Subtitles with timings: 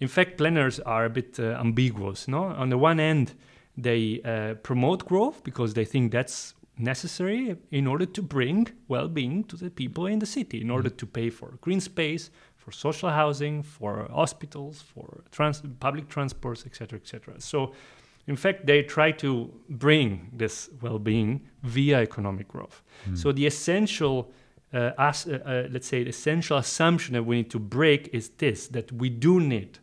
[0.00, 2.28] in fact, planners are a bit uh, ambiguous.
[2.28, 3.34] No, on the one end,
[3.76, 9.56] they uh, promote growth because they think that's necessary in order to bring well-being to
[9.56, 13.62] the people in the city, in order to pay for green space, for social housing,
[13.62, 17.40] for hospitals, for trans- public transports, etc., etc.
[17.40, 17.72] So,
[18.26, 22.82] in fact, they try to bring this well-being via economic growth.
[23.08, 23.16] Mm.
[23.16, 24.32] So, the essential,
[24.74, 28.30] uh, as, uh, uh, let's say, the essential assumption that we need to break is
[28.36, 29.78] this: that we do need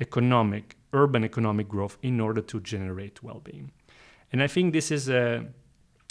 [0.00, 3.70] economic, urban economic growth in order to generate well-being.
[4.32, 5.46] And I think this is a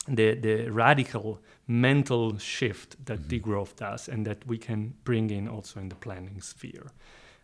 [0.07, 3.27] the, the radical mental shift that Mhm.
[3.27, 6.91] degrowth does and that we can bring in also in the planning sphere.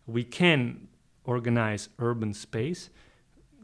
[0.05, 0.87] We can
[1.23, 2.91] organize urban space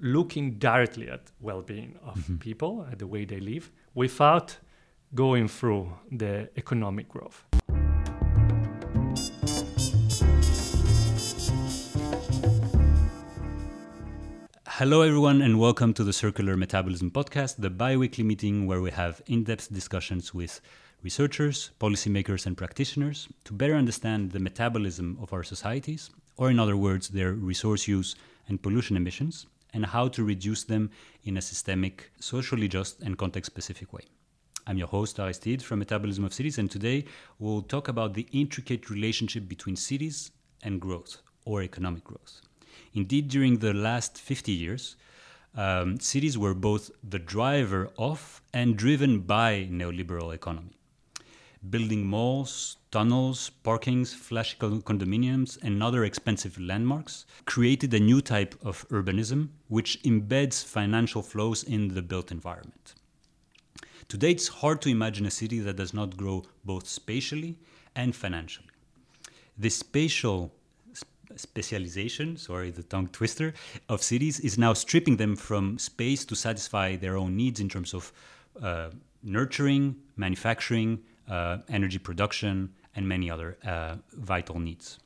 [0.02, 2.40] looking directly at well-being of Mhm.
[2.40, 4.58] people, at the way they live, without
[5.14, 7.46] going through the economic growth.
[14.78, 18.92] Hello, everyone, and welcome to the Circular Metabolism Podcast, the bi weekly meeting where we
[18.92, 20.62] have in depth discussions with
[21.02, 26.78] researchers, policymakers, and practitioners to better understand the metabolism of our societies, or in other
[26.78, 28.16] words, their resource use
[28.50, 30.92] and pollution emissions, and how to reduce them
[31.24, 34.04] in a systemic, socially just, and context specific way.
[34.68, 37.06] I'm your host, Aristide, from Metabolism of Cities, and today
[37.40, 40.30] we'll talk about the intricate relationship between cities
[40.62, 42.42] and growth, or economic growth.
[42.98, 44.96] Indeed, during the last 50 years,
[45.54, 50.76] um, cities were both the driver of and driven by neoliberal economy.
[51.70, 58.88] Building malls, tunnels, parkings, flashy condominiums, and other expensive landmarks created a new type of
[58.90, 62.96] urbanism which embeds financial flows in the built environment.
[64.08, 67.60] Today, it's hard to imagine a city that does not grow both spatially
[67.96, 68.70] and financially.
[69.56, 70.57] This spatial sp-
[71.36, 73.54] specialization, sorry, the tongue twister,
[73.90, 77.94] of cities is now stripping them from space to satisfy their own needs in terms
[77.94, 78.12] of
[78.62, 78.90] uh,
[79.24, 81.00] nurturing, manufacturing,
[81.30, 85.00] uh, energy production, and many other uh, vital needs.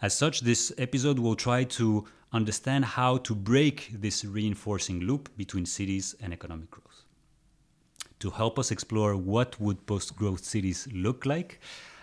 [0.00, 5.66] As such, this episode will try to understand how to break this reinforcing loop between
[5.66, 7.02] cities and economic growth
[8.22, 11.60] to help us explore what would post-growth cities look like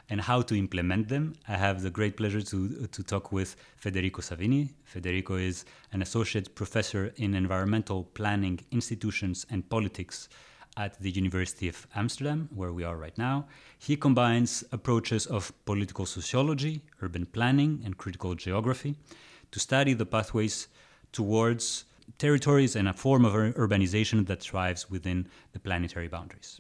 [0.10, 4.22] and how to implement them, I have the great pleasure to, to talk with Federico
[4.22, 4.70] Savini.
[4.84, 10.30] Federico is an associate professor in environmental planning, institutions, and politics
[10.78, 13.46] at the University of Amsterdam, where we are right now.
[13.78, 18.96] He combines approaches of political sociology, urban planning, and critical geography
[19.52, 20.68] to study the pathways
[21.12, 21.86] towards
[22.18, 26.60] territories and a form of urbanization that thrives within the planetary boundaries.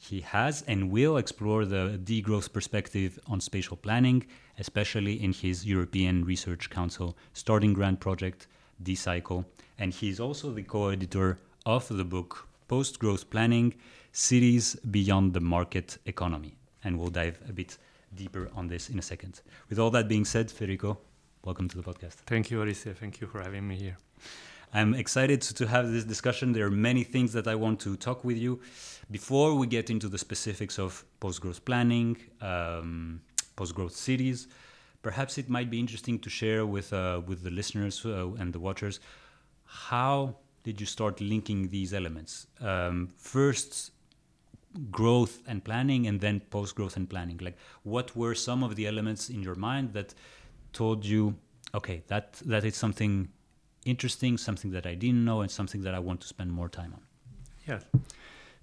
[0.00, 4.24] He has and will explore the degrowth perspective on spatial planning,
[4.58, 8.46] especially in his European Research Council starting grant project,
[8.80, 9.44] D-Cycle.
[9.76, 13.74] And he's also the co-editor of the book Post Growth Planning
[14.12, 16.56] Cities Beyond the Market Economy.
[16.84, 17.76] And we'll dive a bit
[18.14, 19.40] deeper on this in a second.
[19.68, 20.98] With all that being said, Federico,
[21.44, 22.14] welcome to the podcast.
[22.26, 22.94] Thank you, Alicia.
[22.94, 23.96] Thank you for having me here.
[24.72, 26.52] I'm excited to have this discussion.
[26.52, 28.60] There are many things that I want to talk with you.
[29.10, 33.22] Before we get into the specifics of post growth planning, um,
[33.56, 34.48] post growth cities,
[35.02, 38.60] perhaps it might be interesting to share with, uh, with the listeners uh, and the
[38.60, 39.00] watchers
[39.68, 40.34] how
[40.64, 42.46] did you start linking these elements?
[42.60, 43.92] Um, first,
[44.90, 47.38] growth and planning, and then post growth and planning.
[47.38, 50.14] Like, what were some of the elements in your mind that
[50.72, 51.36] told you,
[51.74, 53.28] okay, that, that is something
[53.88, 56.92] interesting, something that I didn't know, and something that I want to spend more time
[56.94, 57.02] on.
[57.66, 57.80] Yeah.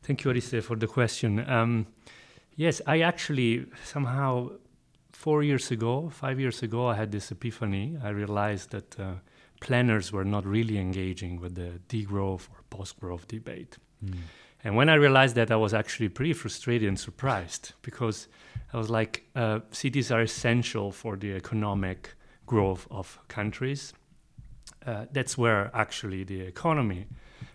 [0.04, 1.48] Thank you, Ariste, for the question.
[1.50, 1.88] Um,
[2.56, 4.52] yes, I actually somehow
[5.12, 7.98] four years ago, five years ago, I had this epiphany.
[8.04, 9.14] I realized that uh,
[9.62, 13.78] planners were not really engaging with the degrowth or post growth debate.
[14.64, 18.28] And when I realized that, I was actually pretty frustrated and surprised because
[18.74, 22.16] I was like, uh, cities are essential for the economic
[22.46, 23.94] growth of countries.
[24.86, 27.06] Uh, that's where actually the economy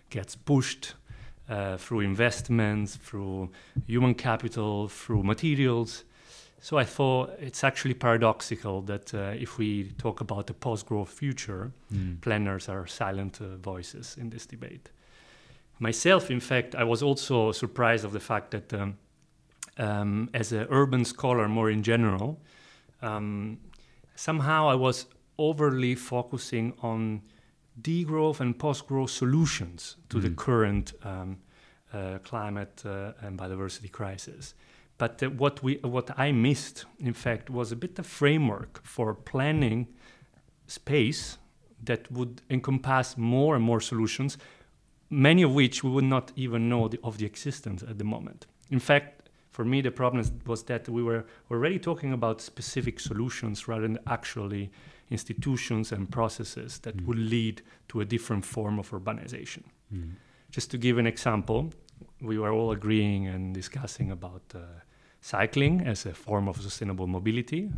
[0.09, 0.95] gets pushed
[1.49, 3.49] uh, through investments, through
[3.87, 6.03] human capital, through materials.
[6.59, 11.09] So I thought it's actually paradoxical that uh, if we talk about the post growth
[11.09, 12.19] future, Mm.
[12.21, 14.91] planners are silent uh, voices in this debate.
[15.79, 18.97] Myself, in fact, I was also surprised of the fact that um,
[19.77, 22.37] um, as an urban scholar, more in general,
[23.01, 23.57] um,
[24.15, 25.05] somehow I was
[25.47, 27.21] overly focusing on
[27.81, 30.35] degrowth and post-growth solutions to the Mm.
[30.35, 31.37] current um,
[31.93, 34.53] uh, climate uh, and biodiversity crisis.
[34.97, 39.13] But uh, what we, what I missed, in fact, was a bit of framework for
[39.15, 39.87] planning
[40.67, 41.37] space
[41.85, 44.37] that would encompass more and more solutions,
[45.09, 48.45] many of which we would not even know the, of the existence at the moment.
[48.69, 53.67] In fact, for me, the problem was that we were already talking about specific solutions
[53.67, 54.69] rather than actually
[55.11, 57.05] institutions and processes that mm.
[57.05, 59.63] would lead to a different form of urbanization.
[59.93, 60.13] Mm.
[60.49, 61.71] Just to give an example,
[62.21, 64.59] we were all agreeing and discussing about uh,
[65.21, 67.69] cycling as a form of sustainable mobility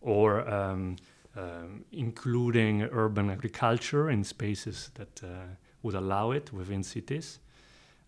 [0.00, 0.96] or um,
[1.36, 5.28] um, including urban agriculture in spaces that uh,
[5.82, 7.38] would allow it within cities,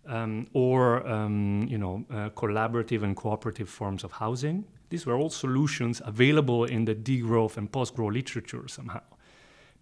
[0.06, 4.64] um, or um, you know uh, collaborative and cooperative forms of housing.
[4.90, 9.02] These were all solutions available in the degrowth and post-growth literature somehow,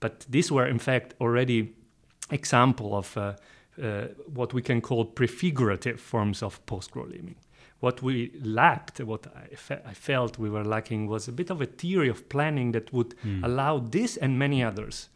[0.01, 1.75] but these were in fact already
[2.31, 3.33] example of uh,
[3.83, 7.37] uh what we can call prefigurative forms of post-growth living
[7.81, 11.61] what we lacked, what I, fe- I, felt we were lacking, was a bit of
[11.61, 13.45] a theory of planning that would mm.
[13.45, 15.09] allow this and many others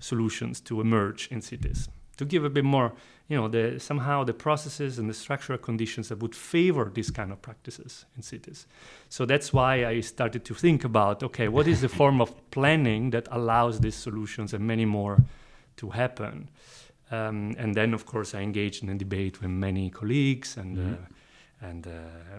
[0.00, 1.88] solutions to emerge in cities.
[2.16, 2.92] To give a bit more,
[3.28, 7.30] you know, the, somehow the processes and the structural conditions that would favor these kind
[7.30, 8.66] of practices in cities.
[9.10, 13.10] So that's why I started to think about, okay, what is the form of planning
[13.10, 15.22] that allows these solutions and many more
[15.76, 16.48] to happen?
[17.10, 20.76] Um, and then, of course, I engaged in a debate with many colleagues and.
[20.76, 20.94] Mm.
[20.94, 21.06] Uh,
[21.60, 21.90] and uh,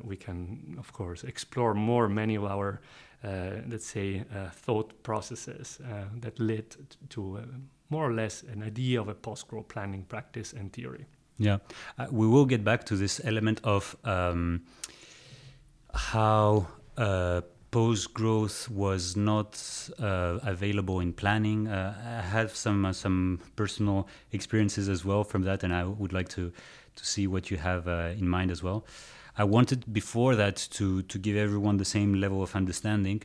[0.01, 2.79] we can, of course, explore more many of our,
[3.21, 5.79] uh, let's say, uh, thought processes
[6.21, 6.73] that led
[7.09, 7.39] to
[7.89, 11.05] more or less an idea of a post-growth planning practice and theory.
[11.37, 11.59] Yeah,
[11.97, 14.63] uh, we will get back to this element of um,
[15.93, 17.41] how uh,
[17.71, 21.69] post-growth was not uh, available in planning.
[21.69, 26.51] I have some some personal experiences as well from that, and I would like to
[26.95, 28.85] to see what you have uh, in mind as well.
[29.37, 33.23] I wanted before that to to give everyone the same level of understanding.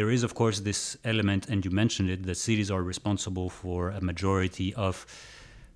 [0.00, 3.90] There is, of course, this element, and you mentioned it, that cities are responsible for
[3.90, 4.94] a majority of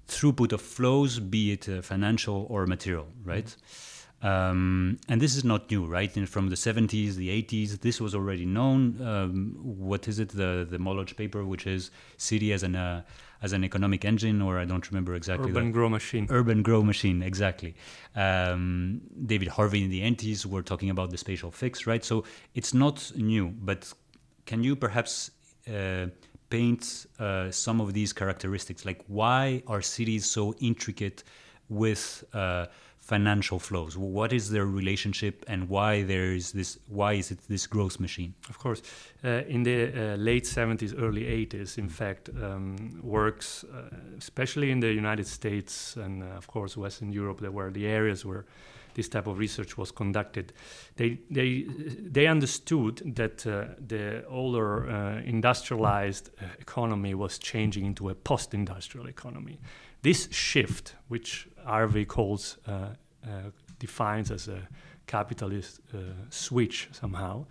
[0.08, 3.44] throughput of flows, be it uh, financial or material, right?
[3.44, 4.26] Mm-hmm.
[4.26, 6.16] Um, and this is not new, right?
[6.16, 8.78] And from the 70s, the 80s, this was already known.
[9.02, 10.30] Um, what is it?
[10.30, 13.02] The the Molotch paper, which is city as an uh,
[13.42, 15.50] as an economic engine, or I don't remember exactly.
[15.50, 16.26] Urban grow machine.
[16.30, 17.74] Urban grow machine, exactly.
[18.16, 22.02] Um, David Harvey in the 80s were talking about the spatial fix, right?
[22.02, 22.24] So
[22.54, 23.92] it's not new, but
[24.46, 25.30] can you perhaps
[25.68, 26.06] uh,
[26.50, 28.84] paint uh, some of these characteristics?
[28.84, 31.24] Like why are cities so intricate
[31.68, 32.66] with uh,
[33.00, 33.96] financial flows?
[33.96, 36.78] What is their relationship, and why there is this?
[36.88, 38.34] Why is it this growth machine?
[38.48, 38.82] Of course,
[39.24, 44.80] uh, in the uh, late '70s, early '80s, in fact, um, works, uh, especially in
[44.80, 48.44] the United States and of course Western Europe, there were the areas where
[48.94, 50.52] this type of research was conducted.
[50.96, 51.66] They they
[52.12, 56.30] they understood that uh, the older uh, industrialized
[56.60, 59.58] economy was changing into a post-industrial economy
[60.04, 64.68] this shift, which Harvey calls, uh, uh, defines as a
[65.06, 65.98] capitalist uh,
[66.28, 67.46] switch somehow,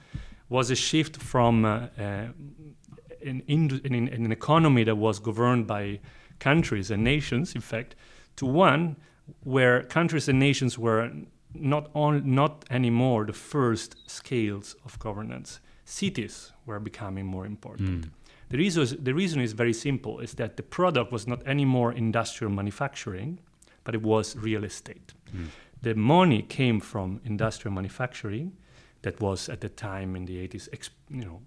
[0.49, 5.99] was a shift from uh, an, in, in, an economy that was governed by
[6.37, 7.95] countries and nations, in fact,
[8.35, 8.97] to one
[9.43, 11.11] where countries and nations were
[11.53, 15.59] not on, not anymore the first scales of governance.
[15.85, 18.05] Cities were becoming more important.
[18.05, 18.09] Mm.
[18.49, 22.51] The reason, the reason is very simple, is that the product was not anymore industrial
[22.51, 23.39] manufacturing,
[23.83, 25.13] but it was real estate.
[25.35, 25.47] Mm.
[25.81, 28.53] The money came from industrial manufacturing
[29.01, 31.41] that was at the time in the 80s you know,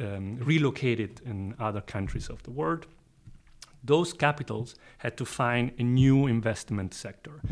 [0.00, 2.86] um, relocated in other countries of the world.
[3.84, 7.42] Those capitals had to find a new investment sector.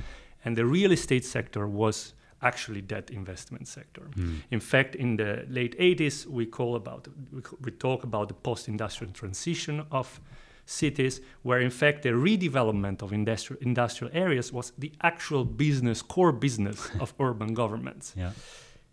[0.45, 4.02] And the real estate sector was actually that investment sector.
[4.16, 4.42] Mm.
[4.50, 9.12] In fact, in the late 80s, we call about we, we talk about the post-industrial
[9.12, 10.21] transition of
[10.66, 16.33] cities, where in fact the redevelopment of industrial industrial areas was the actual business core
[16.33, 18.12] business of urban governments.
[18.16, 18.33] Yeah.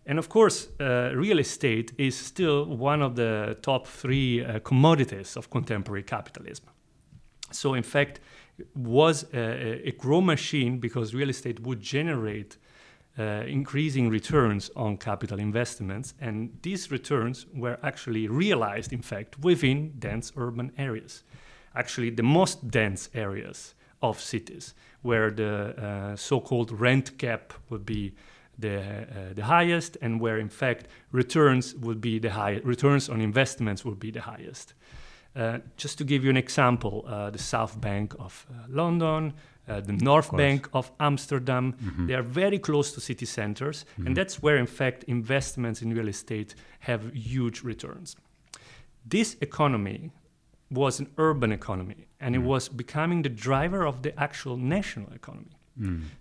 [0.06, 5.36] And of course, uh, real estate is still one of the top three uh, commodities
[5.36, 6.66] of contemporary capitalism.
[7.54, 8.20] So, in fact,
[8.74, 12.56] was a, a, grow machine because real estate would generate
[13.18, 16.14] uh, increasing returns on capital investments.
[16.20, 21.22] And these returns were actually realized, in fact, within dense urban areas.
[21.74, 27.86] Actually, the most dense areas of cities, where the uh, so called rent gap would
[27.86, 28.14] be
[28.58, 33.20] the, uh, the highest, and where, in fact, returns would be the highest, returns on
[33.20, 34.74] investments would be the highest.
[35.36, 39.32] Uh, just to give you an example, uh, the South Bank of uh, London,
[39.68, 41.72] uh, the North of Bank of Amsterdam.
[41.72, 42.06] Mm-hmm.
[42.06, 44.06] They are very close to city centers, mm-hmm.
[44.06, 48.16] and that's where, in fact, investments in real estate have huge returns.
[49.04, 50.10] This economy
[50.70, 55.56] was an urban economy and it was becoming the driver of the actual national economy.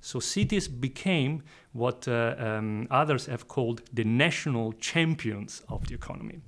[0.01, 1.43] So cities became
[1.73, 6.39] what uh, um, others have called the national champions of the economy.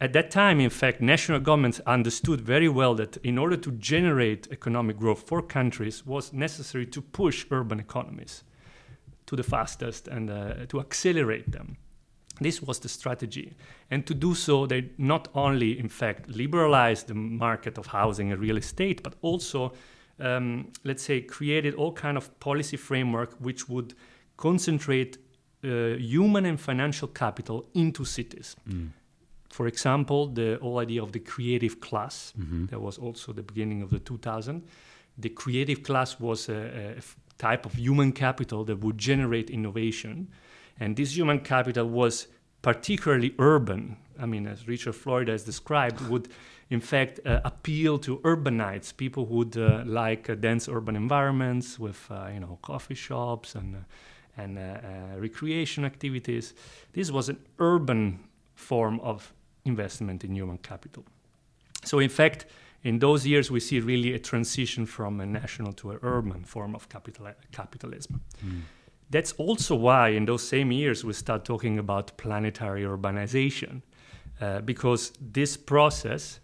[0.00, 4.46] At that time, in fact, national governments understood very well that in order to generate
[4.52, 8.44] economic growth for countries was necessary to push urban economies
[9.26, 11.76] to the fastest and uh, to accelerate them.
[12.40, 13.54] This was the strategy.
[13.90, 18.40] And to do so, they not only, in fact, liberalized the market of housing and
[18.40, 19.72] real estate, but also,
[20.20, 23.94] um, let's say, created all kind of policy framework which would
[24.36, 25.18] concentrate
[25.64, 28.54] uh, human and financial capital into cities.
[29.50, 32.32] For example, the whole idea of the creative class,
[32.70, 34.62] that was also the beginning of the 2000.
[35.16, 36.96] The creative class was a
[37.38, 40.28] type of human capital that would generate innovation.
[40.78, 42.28] And this human capital was
[42.62, 43.96] particularly urban.
[44.18, 46.28] I mean, as Richard Florida has described, would
[46.70, 51.78] in fact uh, appeal to urbanites, people who would uh, like uh, dense urban environments
[51.78, 53.78] with, uh, you know, coffee shops and, uh,
[54.36, 56.54] and uh, recreation activities.
[56.92, 58.20] This was an urban
[58.54, 59.32] form of
[59.68, 61.04] investment in human capital.
[61.84, 62.46] So, in fact,
[62.82, 66.74] in those years, we see really a transition from a national to an urban form
[66.74, 68.20] of capital- capitalism.
[69.10, 73.82] That's also why, in those same years, we start talking about planetary urbanization,
[74.40, 76.40] uh, because this process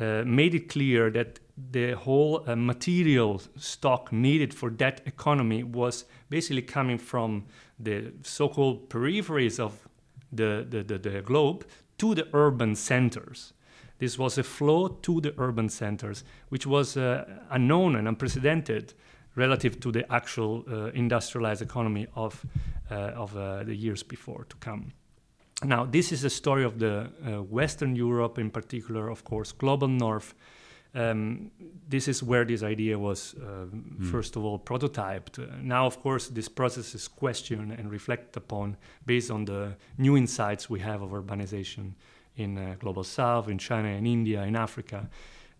[0.00, 6.04] uh, made it clear that the whole uh, material stock needed for that economy was
[6.28, 7.44] basically coming from
[7.78, 9.88] the so called peripheries of
[10.32, 11.64] the, the, the, the globe
[11.98, 13.52] to the urban centers.
[13.98, 18.94] This was a flow to the urban centers, which was uh, unknown and unprecedented
[19.34, 22.44] relative to the actual uh, industrialized economy of,
[22.90, 24.92] uh, of uh, the years before to come.
[25.64, 29.88] Now, this is a story of the uh, Western Europe, in particular, of course, global
[29.88, 30.34] North.
[30.94, 31.50] Um,
[31.88, 33.66] this is where this idea was, uh,
[34.10, 35.38] first of all, prototyped.
[35.38, 40.16] Uh, now, of course, this process is questioned and reflected upon based on the new
[40.16, 41.92] insights we have of urbanization
[42.36, 45.08] in uh, global South, in China, in India, in Africa.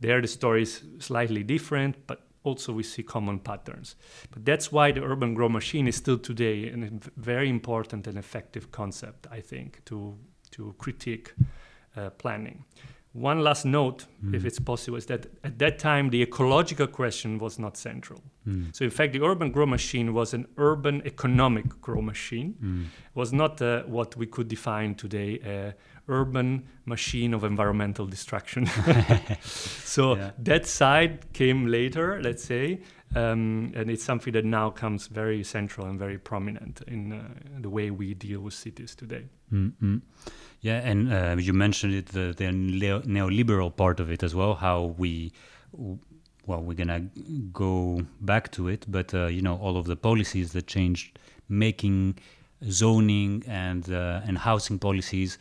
[0.01, 3.97] There, the story is slightly different, but also we see common patterns.
[4.31, 8.71] But that's why the urban grow machine is still today a very important and effective
[8.71, 10.17] concept, I think, to,
[10.53, 11.35] to critique
[11.97, 12.65] uh, planning.
[13.13, 14.47] One last note, if hmm.
[14.47, 18.21] it's possible, is that at that time the ecological question was not central.
[18.45, 18.67] Hmm.
[18.73, 22.55] So, in fact, the urban grow machine was an urban economic grow machine.
[22.61, 22.85] Hmm.
[23.15, 25.75] Was not uh, what we could define today a
[26.09, 28.67] urban machine of environmental destruction.
[29.43, 30.31] so Yeah.
[30.39, 32.81] that side came later, let's say,
[33.15, 37.23] um, and it's something that now comes very central and very prominent in uh,
[37.61, 39.25] the way we deal with cities today.
[39.53, 40.03] Mm-mm.
[40.61, 44.55] Yeah, and uh, you mentioned it, the, the neo- neoliberal part of it as well,
[44.55, 45.33] how we,
[45.73, 47.07] well, we're gonna
[47.53, 52.19] go back to it, but uh, you know, all of the policies that changed, making
[52.69, 55.39] zoning and uh, and housing policies,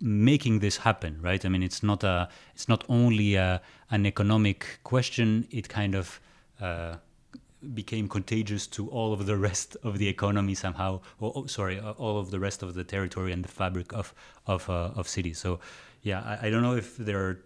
[0.00, 1.44] making this happen, right?
[1.44, 5.46] I mean, it's not a, it's not only a, an economic question.
[5.50, 6.20] It kind of
[6.62, 6.96] uh,
[7.74, 11.00] became contagious to all of the rest of the economy somehow.
[11.20, 14.14] Or, oh, sorry, all of the rest of the territory and the fabric of
[14.46, 15.38] of uh, of cities.
[15.38, 15.60] So,
[16.02, 17.36] yeah, I, I don't know if there are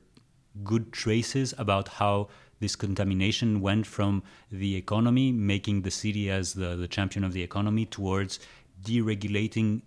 [0.64, 2.28] good traces about how
[2.60, 7.42] this contamination went from the economy, making the city as the, the champion of the
[7.42, 8.40] economy, towards
[8.82, 9.82] deregulating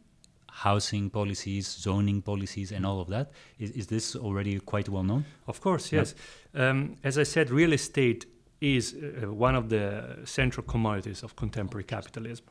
[0.52, 3.32] housing policies, zoning policies, and all of that.
[3.58, 5.26] Is, is this already quite well known?
[5.48, 6.14] Of course, yes.
[6.54, 8.26] Um, as I said, real estate
[8.62, 12.46] is uh, one of the central commodities of contemporary capitalism.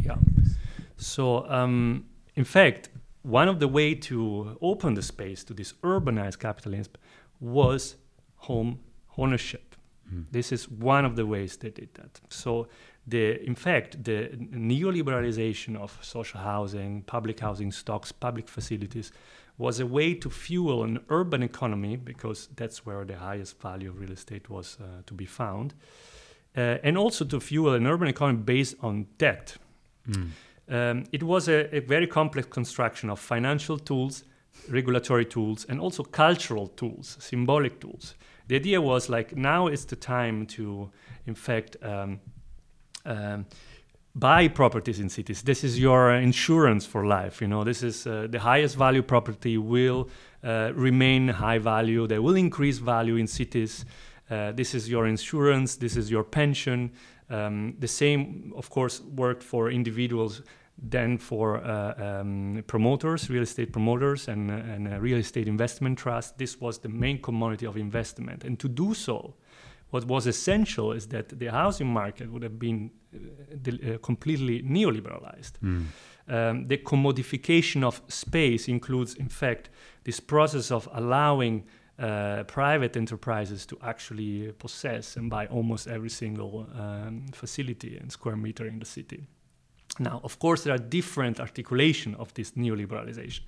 [0.00, 0.16] Yeah.
[0.96, 2.90] So, um, in fact,
[3.22, 6.94] one of the way to open the space to this urbanized capitalism
[7.40, 7.96] was
[8.36, 8.80] home
[9.16, 9.68] ownership.
[10.30, 12.20] This is one of the ways they did that.
[12.30, 12.68] So,
[13.06, 19.12] the in fact, the neoliberalization of social housing, public housing stocks, public facilities
[19.58, 24.00] was a way to fuel an urban economy because that's where the highest value of
[24.00, 25.74] real estate was uh, to be found,
[26.56, 29.56] uh, and also to fuel an urban economy based on debt.
[30.70, 34.24] Um, it was a, a very complex construction of financial tools,
[34.70, 38.14] regulatory tools, and also cultural tools, symbolic tools.
[38.46, 40.90] The idea was like now is the time to,
[41.26, 42.20] in fact, um,
[43.04, 43.46] um,
[44.18, 45.42] buy properties in cities.
[45.42, 47.40] This is your insurance for life.
[47.40, 50.08] You know, this is uh, the highest value property will
[50.42, 52.06] uh, remain high value.
[52.06, 53.84] They will increase value in cities.
[54.30, 55.76] Uh, this is your insurance.
[55.76, 56.90] This is your pension.
[57.30, 60.42] Um, the same, of course, worked for individuals.
[60.80, 65.98] then for uh, um, promoters, real estate promoters, and, uh, and uh, real estate investment
[65.98, 68.44] trust, this was the main commodity of investment.
[68.44, 69.34] And to do so,
[69.90, 75.52] what was essential is that the housing market would have been uh, uh, completely neoliberalized.
[75.62, 75.86] Mm.
[76.28, 79.70] Um, the commodification of space includes, in fact,
[80.04, 81.64] this process of allowing
[81.98, 88.36] uh, private enterprises to actually possess and buy almost every single um, facility and square
[88.36, 89.26] meter in the city.
[89.98, 93.40] Now, of course, there are different articulation of this neoliberalization.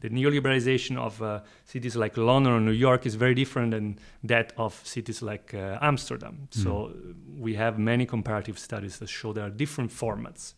[0.00, 4.52] The neoliberalization of uh, cities like London or New York is very different than that
[4.56, 6.48] of cities like uh, Amsterdam.
[6.50, 6.62] Mm.
[6.62, 6.92] So
[7.36, 10.54] we have many comparative studies that show there are different formats.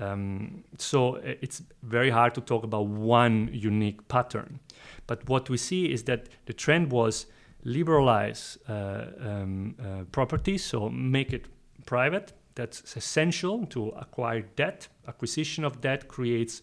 [0.00, 4.58] Um, so it's very hard to talk about one unique pattern.
[5.06, 7.26] But what we see is that the trend was
[7.64, 11.46] liberalize uh, um, uh, property, so make it
[11.86, 14.88] private, that's essential to acquire debt.
[15.08, 16.62] Acquisition of debt creates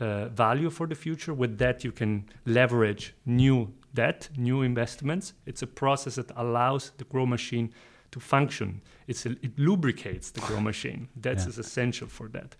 [0.00, 1.34] uh, value for the future.
[1.34, 5.34] With that, you can leverage new debt, new investments.
[5.46, 7.72] It's a process that allows the grow machine
[8.10, 8.80] to function.
[9.06, 11.08] It's a, it lubricates the grow machine.
[11.16, 11.60] That's Yeah.
[11.60, 12.56] essential for that.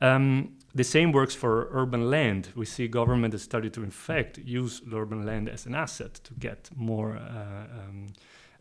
[0.00, 2.48] Um, the same works for urban land.
[2.56, 6.34] We see government has started to, in fact, use urban land as an asset to
[6.34, 8.06] get more uh, um,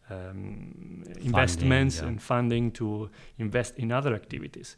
[0.10, 2.08] um, investments yeah.
[2.08, 4.78] and funding to invest in other activities.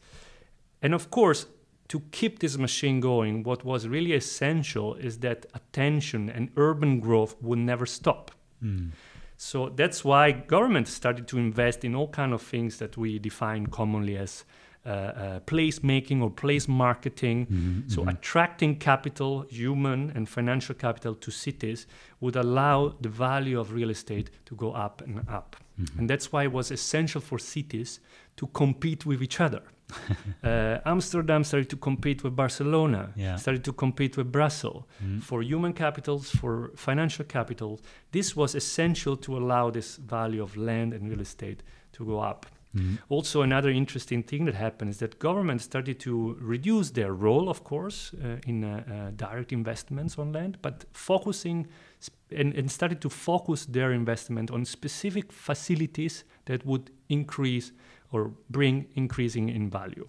[0.82, 1.48] And of course,
[1.88, 7.36] to keep this machine going, what was really essential is that attention and urban growth
[7.42, 8.32] would never stop.
[8.64, 8.92] Mm.
[9.38, 13.68] So that's why government started to invest in all kind of things that we define
[13.68, 14.46] commonly as
[14.86, 17.48] uh, uh, place making or place marketing.
[17.48, 18.10] Mhm, So mhm.
[18.14, 21.88] attracting capital, human and financial capital to cities
[22.20, 25.56] would allow the value of real estate to go up and up.
[25.82, 26.00] Mhm.
[26.00, 28.00] And that's why it was essential for cities
[28.38, 29.64] to compete with each other.
[30.44, 33.36] uh, Amsterdam started to compete with Barcelona, Yeah.
[33.38, 34.84] started to compete with Brussels.
[35.04, 35.22] Mm.
[35.22, 37.80] For human capitals, for financial capital,
[38.12, 42.46] this was essential to allow this value of land and real estate to go up.
[42.76, 42.98] Mhm.
[43.08, 47.64] Also, another interesting thing that happened is that governments started to reduce their role, of
[47.64, 51.68] course, uh, in uh, uh, direct investments on land, but focusing
[52.04, 57.72] sp- and, and started to focus their investment on specific facilities that would increase
[58.16, 58.22] or
[58.58, 60.08] bring increasing in value.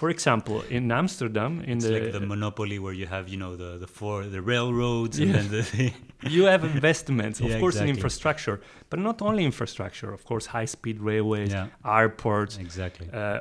[0.00, 3.52] For example, in Amsterdam, in It's the, like the monopoly where you have, you know,
[3.62, 5.24] the the four the railroads Yeah.
[5.24, 5.92] and then the
[6.36, 8.56] you have investments, of Yeah, course, in infrastructure,
[8.90, 11.68] but not only infrastructure, of course, high speed railways, yeah,
[12.00, 13.06] airports, exactly.
[13.12, 13.38] uh,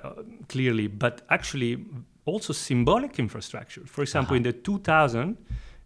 [0.53, 1.71] clearly, but actually
[2.31, 3.83] also symbolic infrastructure.
[3.95, 4.37] For example, Uh-huh.
[4.37, 5.37] in the 2000,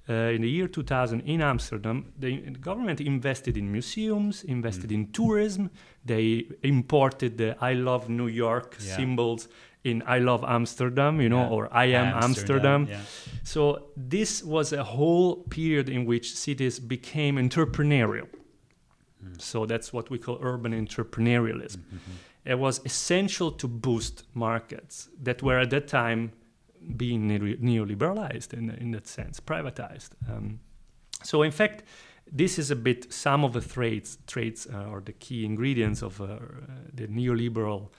[0.09, 4.93] uh, in the year 2000 in Amsterdam, the, the government invested in museums, invested Mm.
[4.95, 5.69] in tourism.
[6.05, 8.95] They imported the "I love New York" Yeah.
[8.95, 9.49] symbols
[9.83, 11.55] in "I love Amsterdam," you know, Yeah.
[11.55, 13.01] or "I am Amsterdam." Yeah.
[13.43, 18.27] So this was a whole period in which cities became entrepreneurial.
[19.23, 19.41] Mm.
[19.41, 21.81] So that's what we call urban entrepreneurialism.
[21.91, 22.15] Mhm.
[22.45, 26.31] It was essential to boost markets that were at that time
[26.95, 30.09] being neo- neoliberalized in, in that sense, privatized.
[30.29, 30.59] Um,
[31.23, 31.83] so in fact,
[32.31, 36.19] this is a bit some of the traits, traits uh, or the key ingredients of
[36.21, 36.37] uh,
[36.93, 37.89] the neoliberal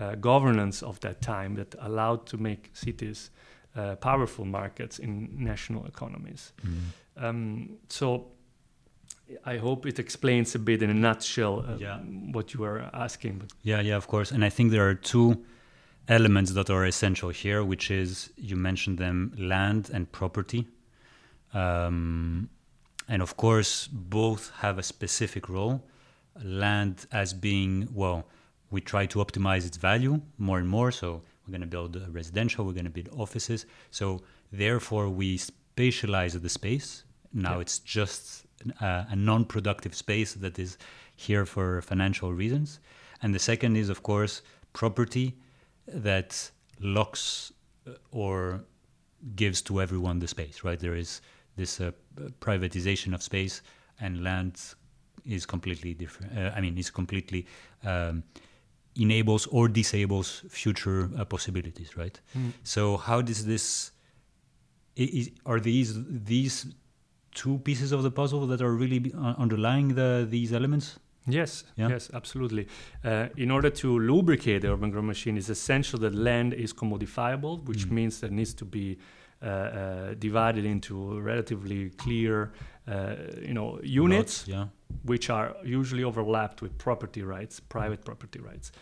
[0.00, 3.30] uh, governance of that time that allowed to make cities
[3.76, 6.52] uh, powerful markets in national economies.
[6.62, 7.24] Mhm.
[7.24, 8.26] Um, so
[9.46, 11.98] I hope it explains a bit in a nutshell uh, Yeah.
[12.32, 13.38] what you were asking.
[13.38, 14.34] But Yeah, yeah, of course.
[14.34, 15.44] And I think there are two
[16.08, 20.66] elements that are essential here, which is you mentioned them land and property.
[21.52, 22.48] Um,
[23.08, 25.84] and of course, both have a specific role.
[26.42, 28.26] Land as being, well,
[28.70, 30.90] we try to optimize its value more and more.
[30.90, 33.66] So we're going to build residential, we're going to build offices.
[33.90, 37.04] So therefore, we spatialize the space.
[37.32, 37.60] Now Yeah.
[37.60, 38.46] it's just
[38.80, 40.76] uh, a non productive space that is
[41.16, 42.80] here for financial reasons.
[43.22, 45.34] And the second is, of course, property
[45.86, 47.52] that locks
[47.86, 48.64] uh, or
[49.36, 50.78] gives to everyone the space, right?
[50.78, 51.20] There is
[51.56, 51.92] this uh,
[52.40, 53.62] privatization of space,
[54.00, 54.60] and land
[55.24, 56.36] is completely different.
[56.36, 57.46] Uh, I mean, is completely
[57.84, 58.22] um,
[58.96, 62.20] enables or disables future uh, possibilities, right?
[62.64, 63.92] So, how does this?
[64.96, 66.66] Is, are these these
[67.34, 70.98] two pieces of the puzzle that are really uh, underlying the these elements?
[71.26, 71.88] Yes, Yeah.
[71.88, 72.66] yes, absolutely.
[73.04, 77.64] Uh, in order to lubricate the urban growth machine, it's essential that land is commodifiable,
[77.66, 77.90] which Mm.
[77.94, 78.98] means that needs to be
[79.42, 82.50] uh, uh, divided into relatively clear,
[82.88, 84.66] uh, you know, units, Lots, yeah.
[85.02, 88.72] which are usually overlapped with property rights, private property rights.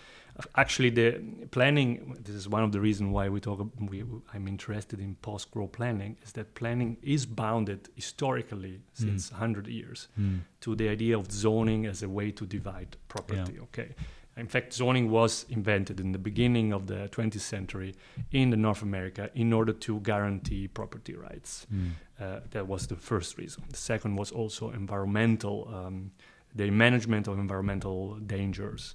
[0.56, 2.16] Actually, the planning.
[2.24, 3.66] This is one of the reasons why we talk.
[3.78, 6.16] We, I'm interested in post-growth planning.
[6.22, 9.32] Is that planning is bounded historically since mm.
[9.32, 10.40] 100 years mm.
[10.60, 13.54] to the idea of zoning as a way to divide property.
[13.54, 13.62] Yeah.
[13.62, 13.94] Okay.
[14.36, 17.94] In fact, zoning was invented in the beginning of the 20th century
[18.30, 21.66] in the North America in order to guarantee property rights.
[21.72, 21.90] Mm.
[22.18, 23.64] Uh, that was the first reason.
[23.68, 26.12] The second was also environmental, um,
[26.54, 28.94] the management of environmental dangers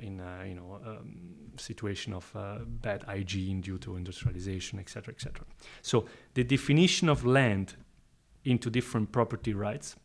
[0.00, 5.44] in a you know um, situation of uh, bad hygiene due to industrialization, etc., etc.
[5.82, 7.76] So the definition of land
[8.44, 9.96] into different property rights,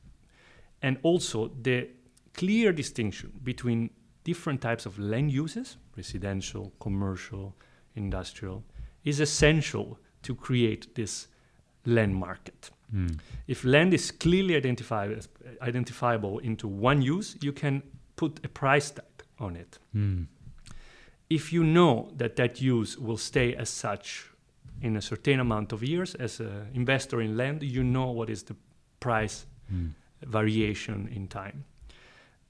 [0.82, 1.90] and also the
[2.34, 3.90] clear distinction between
[4.24, 7.56] different types of land uses, residential, commercial,
[7.96, 8.64] industrial,
[9.04, 11.28] is essential to create this
[11.86, 12.72] land market.
[12.94, 13.20] Mm.
[13.48, 17.84] If land is clearly identifiable into one use, you can
[18.16, 19.06] put a price tag
[19.40, 19.80] on it.
[19.96, 20.28] Mm.
[21.30, 24.30] If you know that that use will stay as such
[24.82, 28.44] in a certain amount of years, as an investor in land, you know what is
[28.44, 28.56] the
[29.00, 29.92] price mm.
[30.22, 31.66] variation in time.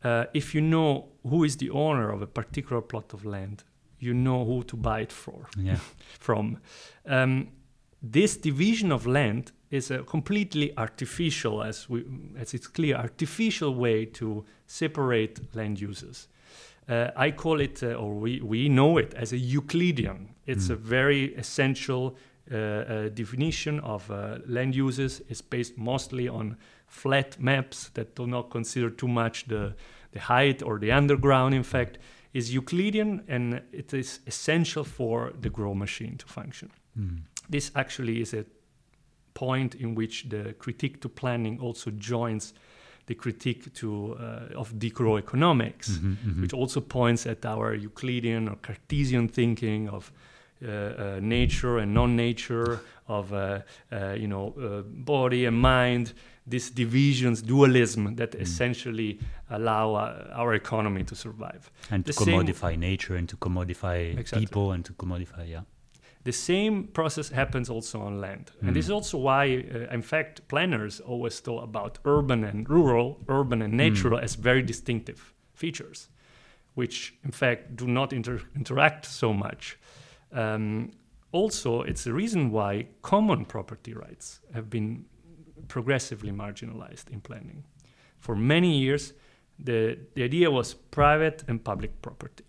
[0.03, 3.63] Uh, if you know who is the owner of a particular plot of land,
[3.99, 5.77] you know who to buy it for yeah.
[6.19, 6.59] from.
[7.05, 7.49] Um,
[8.01, 12.05] this division of land is a completely artificial, as we,
[12.37, 16.27] as it's clear, artificial way to separate land uses.
[16.87, 20.35] Uh, I call it, uh, or we, we know it as a Euclidean.
[20.45, 20.71] It's mm.
[20.71, 22.15] a very essential
[22.51, 25.21] uh, uh definition of uh, land uses.
[25.29, 29.75] It's based mostly on flat maps that do not consider too much the,
[30.11, 31.97] the height or the underground, in fact,
[32.33, 36.69] is Euclidean and it is essential for the grow machine to function.
[36.99, 37.21] Mm.
[37.49, 38.45] This actually is a
[39.33, 42.53] point in which the critique to planning also joins
[43.07, 46.41] the critique to uh, of decroeconomics, mm-hmm, mm-hmm.
[46.41, 50.11] which also points at our Euclidean or Cartesian thinking of
[50.63, 53.59] uh, uh, nature and non-nature, of uh,
[53.91, 56.13] uh, you know uh, body and mind.
[56.47, 58.41] These divisions, dualism that mm.
[58.41, 59.95] essentially allow
[60.31, 61.71] our economy to survive.
[61.89, 64.45] And to commodify nature and to commodify exactly.
[64.45, 65.61] people and to commodify, yeah.
[66.25, 68.51] The same process happens also on land.
[68.57, 68.67] Mm.
[68.67, 68.95] And this is hmm.
[68.95, 74.19] also why, uh, in fact, planners always thought about urban and rural, urban and natural
[74.19, 74.23] mm.
[74.23, 76.09] as very distinctive features,
[76.73, 79.77] which in fact do not inter- interact so much.
[80.31, 80.93] Um,
[81.31, 85.05] also, it's the reason why common property rights have been
[85.67, 87.65] progressively marginalized in planning.
[88.17, 89.13] For many years,
[89.59, 92.45] the, the idea was private and public property.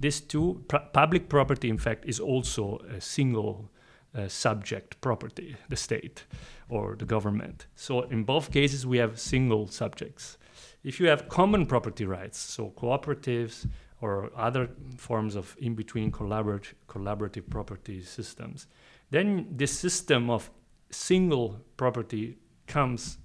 [0.00, 3.70] This too, pr- public property, in fact, is also a single
[4.14, 6.24] uh, subject property, the state
[6.68, 7.66] or the government.
[7.74, 10.38] So in both cases, we have single subjects.
[10.82, 13.66] If you have common property rights, so cooperatives
[14.00, 18.66] or other forms of in between collaborative, collaborative property systems,
[19.10, 20.50] then this system of
[20.90, 23.18] single property comes,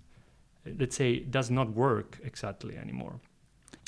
[0.80, 3.20] let's say, does not work exactly anymore.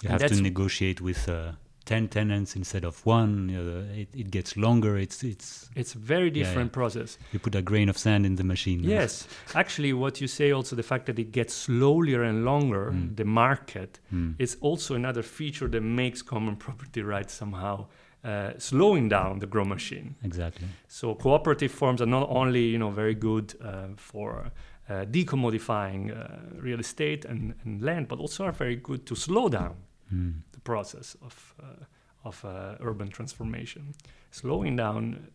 [0.04, 1.28] You and have to negotiate with.
[1.28, 1.54] Uh
[1.86, 3.50] 10 tenants instead of one
[3.96, 7.18] it, it gets longer it's it's it's a very different yeah, process.
[7.32, 9.28] You put a grain of sand in the machine yes.
[9.56, 13.16] Actually what you say also the fact that it gets slower and longer mm.
[13.16, 14.36] the market mm.
[14.38, 17.88] is also another feature that makes common property rights somehow
[18.24, 20.16] uh, slowing down the grow machine.
[20.24, 20.68] Exactly.
[20.88, 24.52] So cooperative forms are not only you know very good uh, for
[24.88, 29.50] uh, decommodifying uh, real estate and, and land but also are very good to slow
[29.50, 29.76] down.
[30.14, 31.86] Mm process of uh,
[32.24, 33.94] of uh, urban transformation.
[34.32, 35.30] Slowing down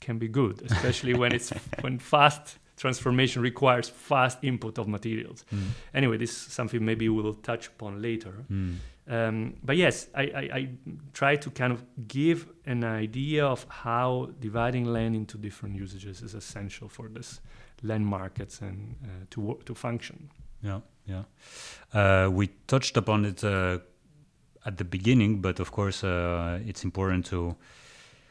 [0.00, 5.44] can be good, especially when it's when fast transformation requires fast input of materials.
[5.54, 5.66] Mm.
[5.92, 8.46] Anyway, this is something maybe we'll touch upon later.
[8.50, 8.76] Mm.
[9.06, 10.68] Um, but yes, I, I, I,
[11.12, 16.34] try to kind of give an idea of how dividing land into different usages is
[16.34, 17.40] essential for this
[17.82, 20.30] land markets and uh, to to function.
[20.62, 21.24] Yeah, yeah.
[21.92, 23.78] Uh, we touched upon it uh,
[24.64, 27.56] at the beginning, but of course, uh, it's important to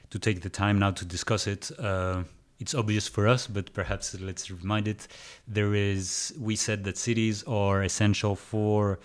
[0.10, 1.70] to take the time now to discuss it.
[1.78, 2.24] Uh,
[2.60, 5.08] it's obvious for us, but perhaps let's remind it.
[5.48, 9.00] There is, we said that cities are essential for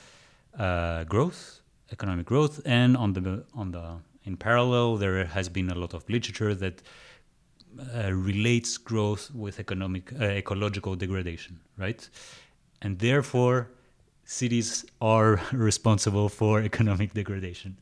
[0.59, 1.61] uh, growth,
[1.93, 6.09] economic growth, and on the on the in parallel, there has been a lot of
[6.09, 6.83] literature that
[7.95, 12.09] uh, relates growth with economic uh, ecological degradation, right?
[12.81, 13.69] And therefore,
[14.25, 17.77] cities are responsible for economic degradation.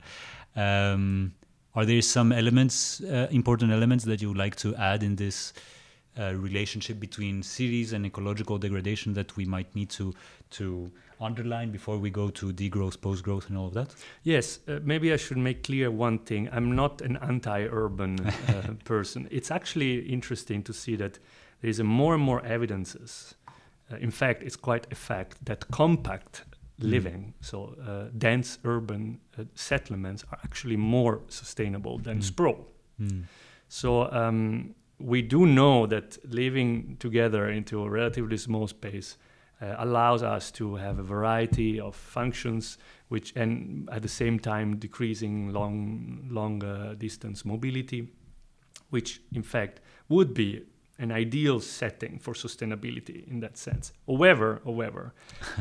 [0.56, 1.34] Um,
[1.74, 5.54] are there some elements, uh, important elements that you would like to add in this
[6.18, 10.12] uh, relationship between cities and ecological degradation that we might need to
[10.50, 13.94] to underline before we go to degrowth, post growth, and all of that?
[14.22, 16.48] Yes, uh, maybe I should make clear one thing.
[16.52, 19.28] I'm not an anti urban uh, person.
[19.30, 21.18] It's actually interesting to see that
[21.62, 23.34] there is more and more evidences.
[23.92, 26.44] Uh, in fact, it's quite a fact that compact
[26.80, 26.90] mm.
[26.90, 32.22] living, so uh, dense urban uh, settlements, are actually more sustainable than mm.
[32.22, 32.66] sprawl.
[33.00, 33.24] Mm.
[33.68, 39.16] So um, we do know that living together into a relatively small space
[39.60, 42.78] uh, allows us to have a variety of functions
[43.08, 48.08] which and at the same time decreasing long long uh, distance mobility
[48.90, 50.62] which in fact would be
[51.02, 53.92] an ideal setting for sustainability in that sense.
[54.06, 55.12] However however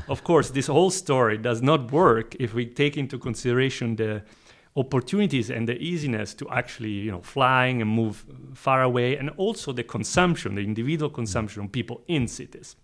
[0.08, 4.21] of course this whole story does not work if we take into consideration the
[4.75, 9.73] opportunities and the easiness to actually you know flying and move far away and also
[9.73, 12.75] the consumption the individual consumption of people in cities.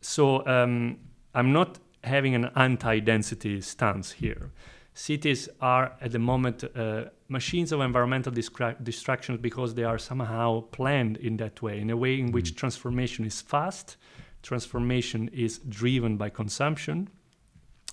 [0.00, 0.98] So um,
[1.34, 4.50] i'm not having an anti-density stance here
[4.94, 10.60] cities are at the moment uh, machines of environmental distra- distractions because they are somehow
[10.70, 12.56] planned in that way in a way in which mm.
[12.56, 13.96] transformation is fast
[14.42, 17.08] transformation is driven by consumption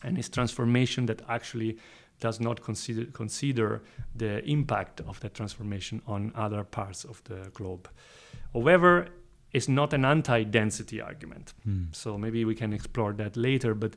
[0.04, 1.78] and it's transformation that actually
[2.20, 3.82] does not consider, consider
[4.16, 7.90] the impact of that transformation on other parts of the globe.
[8.54, 9.08] However,
[9.52, 11.54] it's not an anti-density argument.
[11.68, 11.94] Mm.
[11.94, 13.74] So maybe we can explore that later.
[13.74, 13.96] But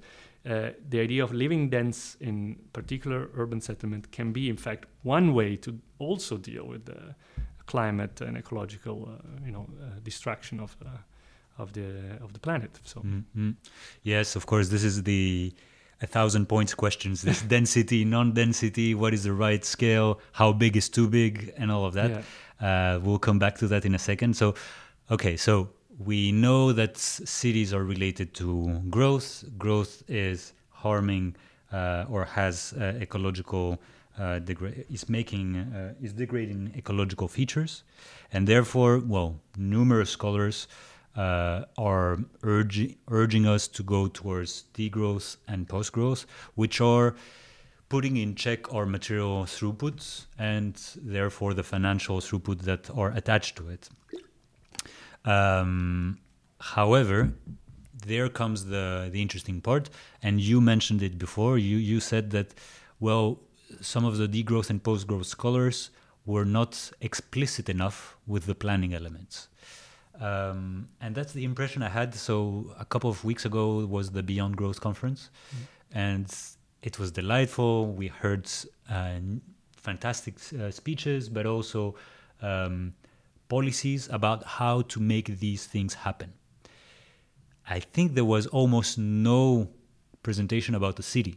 [0.48, 5.32] uh, the idea of living dense in particular urban settlement can be, in fact, one
[5.32, 7.14] way to also deal with the
[7.66, 10.88] climate and ecological, uh, you know, uh, distraction of uh,
[11.56, 12.78] of the of the planet.
[12.84, 13.52] So mm-hmm.
[14.02, 15.52] yes, of course, this is the
[16.02, 20.88] a thousand points questions this density non-density what is the right scale how big is
[20.88, 22.94] too big and all of that yeah.
[22.94, 24.54] uh, we'll come back to that in a second so
[25.08, 31.36] okay so we know that cities are related to growth growth is harming
[31.72, 33.78] uh, or has uh, ecological
[34.18, 37.84] uh, degra- is making uh, is degrading ecological features
[38.32, 40.66] and therefore well numerous scholars
[41.16, 47.14] uh, are urging urging us to go towards degrowth and post growth, which are
[47.88, 53.68] putting in check our material throughputs and therefore the financial throughput that are attached to
[53.68, 53.88] it.
[55.24, 56.18] Um,
[56.60, 57.32] however,
[58.06, 59.90] there comes the the interesting part,
[60.22, 61.58] and you mentioned it before.
[61.58, 62.54] You you said that
[63.00, 63.40] well,
[63.80, 65.90] some of the degrowth and post growth scholars
[66.26, 69.48] were not explicit enough with the planning elements.
[70.20, 72.14] Um, and that's the impression I had.
[72.14, 75.66] So a couple of weeks ago was the Beyond Growth conference, mm.
[75.92, 76.34] and
[76.82, 77.86] it was delightful.
[77.86, 78.48] We heard
[78.88, 79.18] uh,
[79.76, 81.96] fantastic uh, speeches, but also
[82.42, 82.94] um,
[83.48, 86.32] policies about how to make these things happen.
[87.68, 89.68] I think there was almost no
[90.22, 91.36] presentation about the city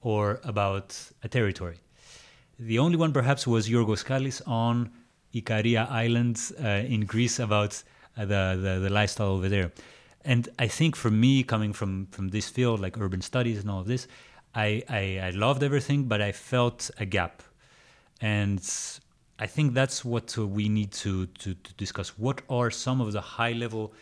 [0.00, 1.78] or about a territory.
[2.58, 4.90] The only one perhaps was Yorgos Kallis on
[5.34, 7.82] Ikaria Islands uh, in Greece about
[8.16, 9.72] uh, the, the, the lifestyle over there.
[10.24, 13.80] And I think for me, coming from from this field like urban studies and all
[13.80, 14.08] of this,
[14.54, 17.42] I, I, I loved everything, but I felt a gap,
[18.20, 18.60] and
[19.38, 22.18] I think that's what uh, we need to, to, to discuss.
[22.18, 23.92] What are some of the high level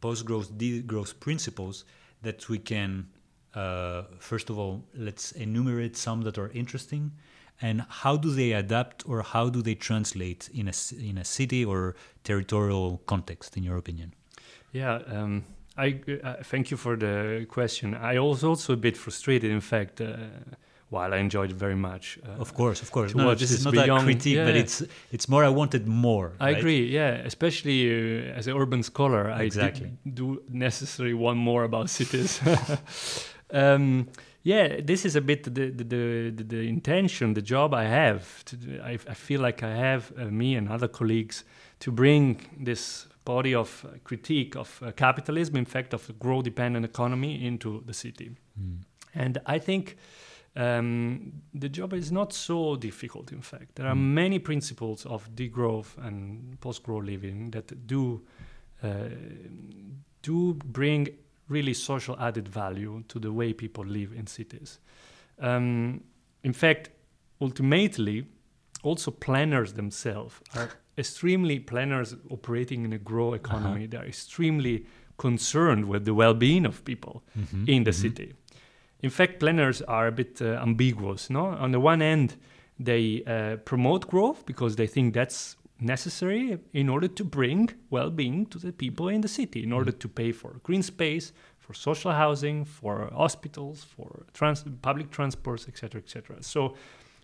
[0.00, 1.84] post growth, degrowth principles
[2.22, 3.08] that we can,
[3.54, 7.12] uh, first of all, let's enumerate some that are interesting,
[7.60, 11.64] and how do they adapt or how do they translate in a in a city
[11.64, 11.94] or
[12.24, 14.12] territorial context in your opinion
[14.72, 15.44] yeah um,
[15.76, 20.00] I uh, thank you for the question I was also a bit frustrated in fact
[20.00, 20.16] uh,
[20.88, 22.18] while I enjoyed it very much.
[22.24, 23.14] Uh, of course, of course.
[23.14, 24.44] No, this is not beyond, a critique, yeah.
[24.44, 25.44] but it's it's more.
[25.44, 26.32] I wanted more.
[26.38, 26.58] I right?
[26.58, 26.86] agree.
[26.86, 29.86] Yeah, especially uh, as an urban scholar, exactly.
[30.06, 32.40] I do necessarily want more about cities.
[33.50, 34.08] um,
[34.42, 38.44] yeah, this is a bit the the, the, the, intention, the job I have.
[38.44, 41.44] To, I, I feel like I have uh, me and other colleagues
[41.80, 46.84] to bring this body of uh, critique of uh, capitalism, in fact, of a growth-dependent
[46.84, 48.30] economy, into the city.
[48.56, 48.84] Mm.
[49.14, 49.96] And I think
[50.56, 53.30] um, the job is not so difficult.
[53.30, 54.14] In fact, there are mm.
[54.14, 58.22] many principles of degrowth and post-growth living that do
[58.82, 59.08] uh,
[60.22, 61.08] do bring
[61.48, 64.80] really social added value to the way people live in cities.
[65.38, 66.02] Um,
[66.42, 66.90] in fact,
[67.40, 68.26] ultimately,
[68.82, 73.82] also planners themselves are extremely planners operating in a grow economy.
[73.82, 73.88] Uh-huh.
[73.90, 74.86] They are extremely
[75.18, 78.00] concerned with the well-being of people mm-hmm, in the mm-hmm.
[78.00, 78.34] city.
[79.06, 81.30] In fact, planners are a bit uh, ambiguous.
[81.30, 82.34] No, on the one end,
[82.88, 88.58] they uh, promote growth because they think that's necessary in order to bring well-being to
[88.58, 89.98] the people in the city in order mm.
[90.00, 96.00] to pay for green space for social housing, for hospitals, for trans- public transports, etc.,
[96.00, 96.42] etc.
[96.42, 96.74] So,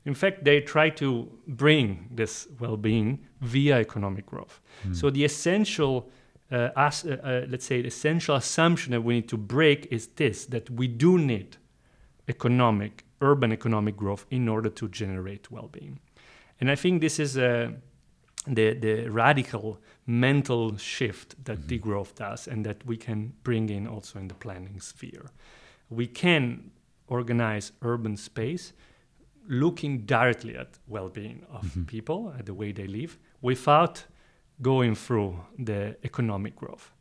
[0.05, 4.61] in fact, they try to bring this well-being via economic growth.
[4.87, 4.95] Mm.
[4.95, 6.11] So the essential,
[6.53, 10.07] uh, as, uh, uh, let's say, the essential assumption that we need to break is
[10.15, 11.57] this: that we do need
[12.37, 15.99] economic, urban economic growth in order to generate well-being.
[16.61, 17.71] And I think this is uh,
[18.57, 19.67] the the radical
[20.07, 21.69] mental shift that Mhm.
[21.73, 25.27] degrowth does, and that we can bring in also in the planning sphere.
[25.89, 26.71] We can
[27.07, 28.73] organize urban space
[29.49, 31.87] looking directly at well-being of Mhm.
[31.87, 34.07] people, at the way they live, without
[34.61, 35.35] going through
[35.67, 36.93] the economic growth.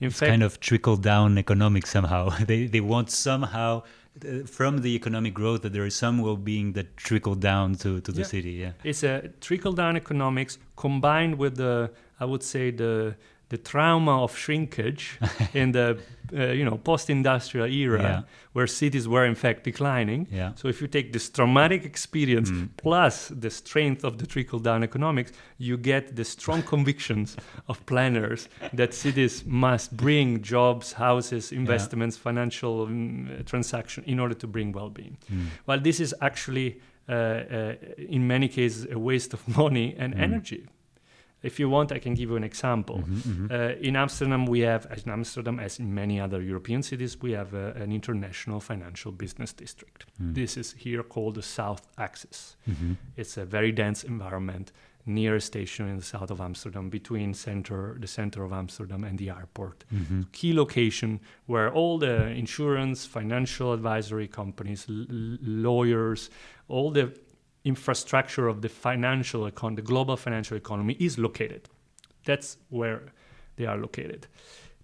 [0.00, 2.28] In it's fact, kind of trickle down economics somehow.
[2.50, 3.82] they they want somehow
[4.18, 8.10] Uh, from the economic growth that there is some well-being that trickle down to, to
[8.12, 8.26] the Yeah.
[8.26, 8.50] city.
[8.52, 8.72] Yeah.
[8.82, 13.14] it's uh, a trickle-down economics combined with the, I would say, the
[13.50, 15.18] the trauma of shrinkage
[15.54, 15.98] in the
[16.32, 18.22] uh, you know post-industrial era, Yeah.
[18.52, 20.26] where cities were in fact declining.
[20.30, 20.52] Yeah.
[20.54, 22.68] So if you take this traumatic experience Mm.
[22.76, 27.36] plus the strength of the trickle-down economics, you get the strong convictions
[27.68, 34.46] of planners that cities must bring jobs, houses, investments, financial um, transaction in order to
[34.46, 35.16] bring well-being.
[35.32, 35.46] Mm.
[35.66, 37.74] Well, this is actually, uh, uh,
[38.08, 40.20] in many cases, a waste of money and Mm.
[40.22, 40.62] energy.
[41.42, 42.98] If you want, I can give you an example.
[42.98, 43.50] Mhm, mhm.
[43.50, 47.32] Uh, in Amsterdam, we have, as in Amsterdam, as in many other European cities, we
[47.32, 50.04] have uh, an international financial business district.
[50.22, 50.34] Mm.
[50.34, 52.56] This is here called the South Axis.
[52.68, 52.96] Mhm.
[53.16, 54.72] It's a very dense environment
[55.06, 59.18] near a station in the south of Amsterdam, between center, the center of Amsterdam and
[59.18, 59.84] the airport.
[59.90, 60.26] Mhm.
[60.32, 65.06] Key location where all the insurance, financial advisory companies, l-
[65.40, 66.30] lawyers,
[66.68, 67.12] all the
[67.64, 71.68] infrastructure of the financial econ, the global financial economy is located.
[72.24, 73.00] That's where
[73.56, 74.26] they are located.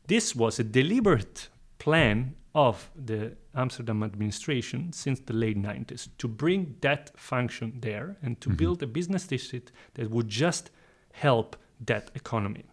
[0.07, 6.77] This was a deliberate plan of the Amsterdam administration since the late 90s to bring
[6.81, 8.57] that function there and to Mhm.
[8.57, 10.71] build a business district that would just
[11.13, 12.65] help that economy.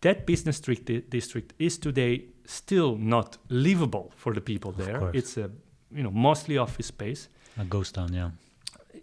[0.00, 5.10] That business district, district is today still not livable for the people there.
[5.14, 5.50] It's a
[5.94, 8.30] you know mostly office space A ghost town, yeah.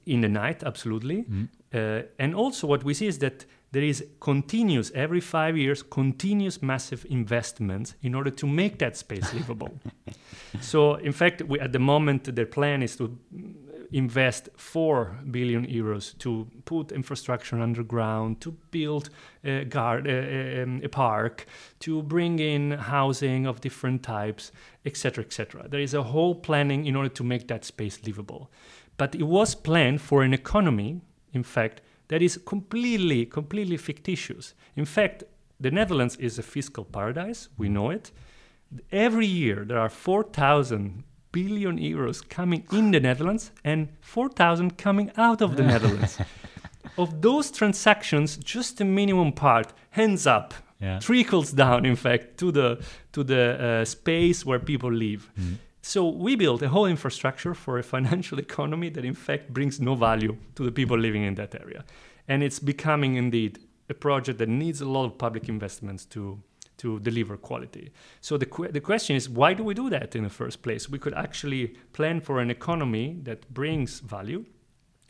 [0.10, 1.24] In the night, absolutely.
[1.24, 1.48] Mm.
[1.74, 6.62] Uh, and also, what we see is that there is continuous, every five years, continuous
[6.62, 9.72] massive investments in order to make that space livable.
[10.62, 13.18] so, in fact, we, at the moment, their plan is to
[13.92, 19.10] invest 4 billion euros to put infrastructure underground, to build
[19.44, 21.46] a, guard, uh, um, a park,
[21.80, 24.52] to bring in housing of different types,
[24.86, 25.68] etc., etc.
[25.68, 28.50] There is a whole planning in order to make that space livable.
[29.00, 31.02] But it was planned for an economy,
[31.34, 34.54] in fact, that is completely, completely fictitious.
[34.76, 35.24] In fact,
[35.60, 38.12] the Netherlands is a fiscal paradise, we know it.
[38.92, 45.42] Every year there are 4,000 billion euros coming in the Netherlands and 4,000 coming out
[45.42, 46.18] of the Netherlands.
[46.98, 51.00] Of those transactions, just a minimum part, hands up, Yeah.
[51.00, 52.78] trickles down, in fact, to the,
[53.12, 53.42] to the
[53.82, 55.30] uh, space where people live.
[55.40, 55.56] Mm.
[55.82, 59.96] So we built a whole infrastructure for a financial economy that in fact brings no
[59.96, 61.86] value to the people living in that area.
[62.28, 66.42] And it's becoming indeed a project that needs a lot of public investments to
[66.78, 67.92] to deliver quality.
[68.22, 70.90] So the the question is why do we do that in the first place?
[70.90, 74.46] We could actually plan for an economy that brings value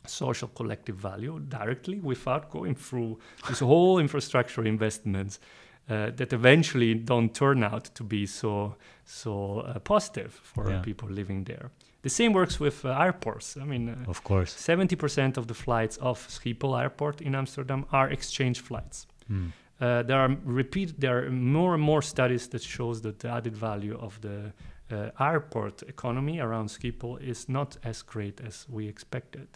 [0.05, 5.39] social collective value directly without going through this whole infrastructure investments
[5.89, 8.75] uh, that eventually don't turn out to be so
[9.05, 10.81] so uh, positive for Yeah.
[10.81, 11.71] people living there.
[12.01, 13.57] The same works with uh, airports.
[13.57, 14.53] I mean, uh, Of course.
[14.55, 19.07] 70% of the flights of Schiphol Airport in Amsterdam are exchange flights.
[19.29, 19.51] Mm.
[19.81, 23.55] Uh, there are repeat there are more and more studies that shows that the added
[23.57, 24.53] value of the
[24.91, 29.47] uh, airport economy around Schiphol is not as great as we expected.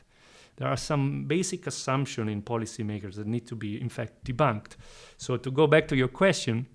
[0.56, 4.78] There are some basic assumptions in policymakers that need to be, in fact, debunked.
[5.18, 6.68] So to go back to your question,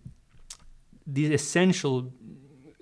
[1.06, 2.12] the essential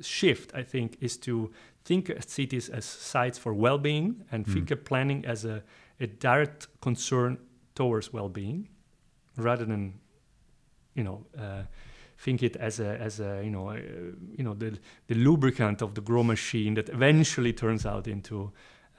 [0.01, 1.51] shift, I think, is to
[1.85, 4.53] think of cities as sites for well-being and Mm.
[4.53, 5.63] think of planning as a,
[6.01, 7.39] a direct concern
[7.75, 8.69] towards well-being,
[9.37, 10.01] rather than,
[10.95, 11.63] you know, uh,
[12.19, 13.77] think it as a as a you know uh,
[14.39, 18.51] you know the the lubricant of the grow machine that eventually turns out into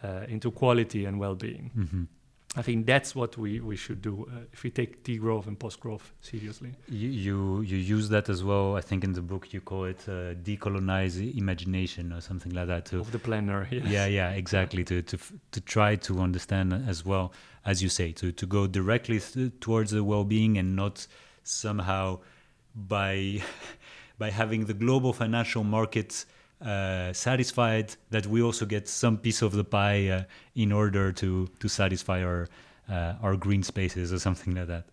[0.04, 1.72] uh, into quality and well-being.
[1.74, 2.04] hmm
[2.56, 6.12] I think that's what we, we should do uh, if we take degrowth and post-growth
[6.22, 6.72] seriously.
[6.90, 8.76] You, you you use that as well.
[8.78, 12.86] I think in the book you call it uh, decolonize imagination or something like that.
[12.86, 13.86] To Of the planner, yes.
[13.86, 15.18] yeah yeah exactly to to
[15.52, 17.32] to try to understand as well
[17.64, 21.06] as you say to to go directly th- towards the well-being and not
[21.44, 22.20] somehow
[22.74, 23.42] by
[24.18, 26.26] by having the global financial markets
[26.62, 30.24] uh, satisfied that we also get some piece of the pie uh,
[30.56, 32.48] in order to to satisfy our
[32.90, 34.86] uh, our green spaces or something like that.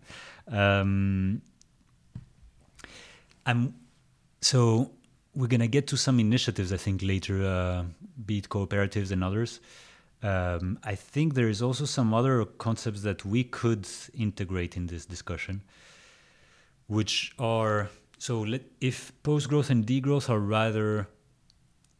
[0.48, 1.40] Um,
[3.46, 3.74] I'm
[4.40, 4.90] so
[5.34, 7.84] we're gonna get to some initiatives I think later, uh,
[8.26, 9.60] be it cooperatives and others.
[10.22, 15.04] Um, I think there is also some other concepts that we could integrate in this
[15.04, 15.62] discussion,
[16.86, 21.08] which are so let, if post growth and degrowth are rather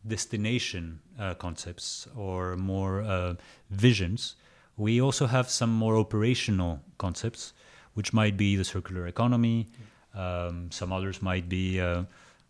[0.07, 3.35] destination uh, concepts or more uh,
[3.71, 4.37] visions,
[4.77, 7.53] we also have some more operational concepts,
[7.95, 9.69] which might be the circular economy.
[10.15, 12.05] Um, some others might be, uh,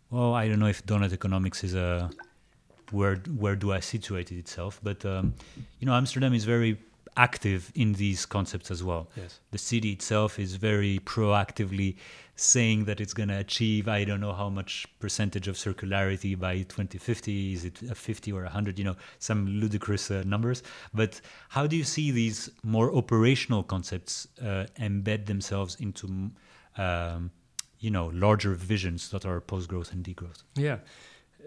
[0.09, 2.09] well, I don't know if donut economics is a
[2.91, 5.33] where where do I situate it itself, but um,
[5.79, 6.77] you know, Amsterdam is very
[7.17, 9.09] active in these concepts as well.
[9.15, 9.39] Yes.
[9.51, 11.95] The city itself is very proactively
[12.35, 16.57] saying that it's going to achieve I don't know how much percentage of circularity by
[16.57, 20.61] 2050 is it a 50 or 100 you know some ludicrous uh, numbers
[20.93, 26.31] but how do you see these more operational concepts uh, embed themselves into
[26.77, 27.31] um,
[27.79, 30.79] you know larger visions that are post growth and degrowth yeah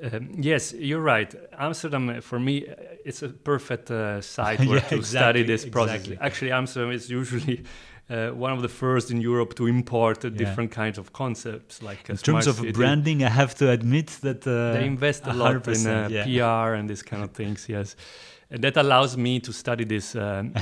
[0.02, 1.34] um, yes, you're right.
[1.58, 2.74] Amsterdam, uh, for me, uh,
[3.04, 5.96] it's a perfect uh, site where yeah, to exactly, study this process.
[5.96, 6.18] exactly.
[6.26, 7.64] Actually, Amsterdam is usually
[8.10, 10.38] uh, one of the first in Europe to import uh, Yeah.
[10.38, 12.72] different kinds of concepts, like in terms of city.
[12.72, 16.24] branding I have to admit that uh, They invest a lot in uh, yeah.
[16.24, 17.68] PR and this kind of things.
[17.68, 17.96] Yes,
[18.50, 20.12] and that allows me to study these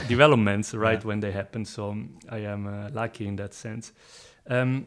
[0.09, 1.65] developments right when they happen.
[1.65, 1.97] So
[2.31, 3.93] I am uh, lucky in that sense.
[4.49, 4.87] Um,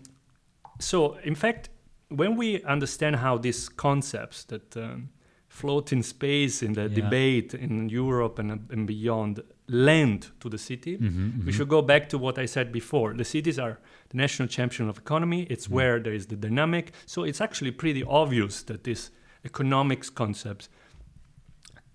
[0.80, 1.70] so, in fact,
[2.10, 5.10] when we understand how these concepts that um,
[5.48, 6.96] float in space in the Yeah.
[7.02, 11.54] debate in Europe and, and beyond lend to the city, Mhm, we mhm.
[11.56, 13.14] should go back to what I said before.
[13.14, 13.78] The cities are
[14.10, 15.44] the national champion of economy.
[15.50, 15.72] It's Mm.
[15.76, 16.92] where there is the dynamic.
[17.06, 19.12] So it's actually pretty obvious that these
[19.46, 20.70] economics concepts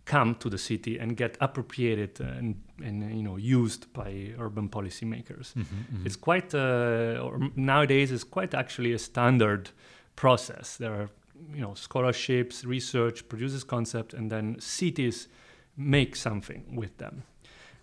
[0.04, 5.54] come to the city and get appropriated and, and you know used by urban policymakers.
[5.54, 6.06] Mhm, mhm.
[6.06, 9.70] It's quite uh, or nowadays it's quite actually a standard
[10.16, 10.76] process.
[10.76, 11.08] There are
[11.54, 15.28] you know scholarships, research produces concept, and then cities
[15.76, 17.22] make something with them.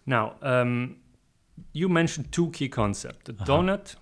[0.05, 0.95] Now, um,
[1.73, 3.45] you mentioned two key concepts: the Uh-huh.
[3.45, 3.95] donut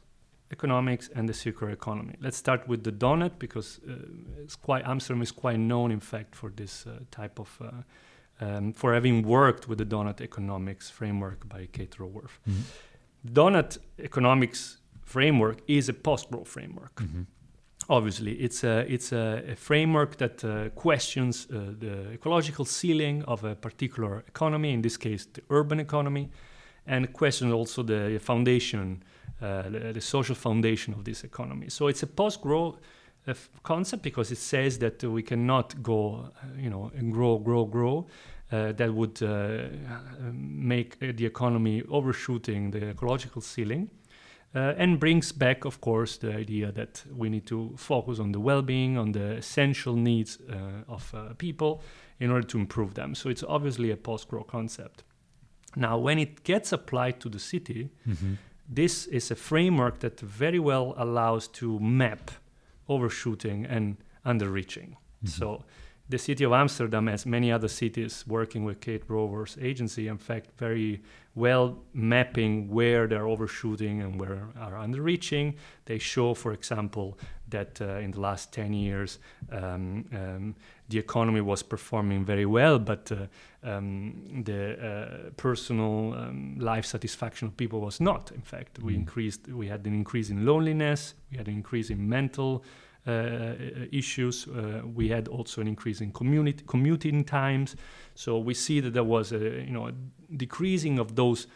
[0.52, 2.16] economics and the circular economy.
[2.22, 6.36] Let's start with the donut because uh, it's quite Amsterdam is quite known, in fact,
[6.36, 7.58] for this uh, type of.
[7.62, 7.72] Uh,
[8.42, 12.40] um, for having worked with the donut economics framework by Kate Raworth.
[12.48, 12.64] Mhm.
[13.34, 16.96] Donut economics framework is a post-growth framework.
[17.02, 17.26] Mhm.
[17.92, 23.44] Obviously, it's a it's a, a framework that uh, questions uh, the ecological ceiling of
[23.44, 24.74] a particular economy.
[24.74, 26.30] In this case, the urban economy,
[26.86, 29.04] and questions also the foundation,
[29.42, 31.70] uh, the, the social foundation of this economy.
[31.70, 32.76] So it's a post-growth
[33.28, 37.12] uh, f- concept because it says that uh, we cannot go, uh, you know, and
[37.12, 38.06] grow, grow, grow.
[38.52, 39.68] Uh, that would uh,
[40.32, 43.90] make uh, the economy overshooting the ecological ceiling.
[44.56, 48.40] Uh, and brings back, of course, the idea that we need to focus on the
[48.40, 51.84] well-being, on the essential needs uh, of uh, people
[52.20, 53.14] in order to improve them.
[53.14, 55.04] So it's obviously a post-growth concept.
[55.76, 58.38] Now, when it gets applied to the city, Mhm.
[58.68, 62.32] this is a framework that very well allows to map
[62.88, 64.96] overshooting and underreaching.
[65.24, 65.30] Mhm.
[65.30, 65.64] So
[66.10, 70.50] the city of Amsterdam, as many other cities working with Kate Raworth's agency, in fact,
[70.58, 71.02] very
[71.36, 75.54] well mapping where they're overshooting and where are underreaching.
[75.86, 77.18] They show, for example,
[77.50, 79.20] that uh, in the last 10 years,
[79.52, 80.56] um, um,
[80.90, 83.28] the economy was performing very well, but uh,
[83.64, 88.32] um, the uh, personal um, life satisfaction of people was not.
[88.32, 88.98] In fact, we Mm.
[89.02, 89.48] increased.
[89.48, 91.14] We had an increase in loneliness.
[91.32, 92.64] We had an increase in mental
[93.92, 94.48] issues.
[94.48, 97.76] Uh, we had also an increase in community commuting times.
[98.16, 99.38] So we see that there was a
[99.68, 99.94] you know a
[100.36, 101.48] decreasing of those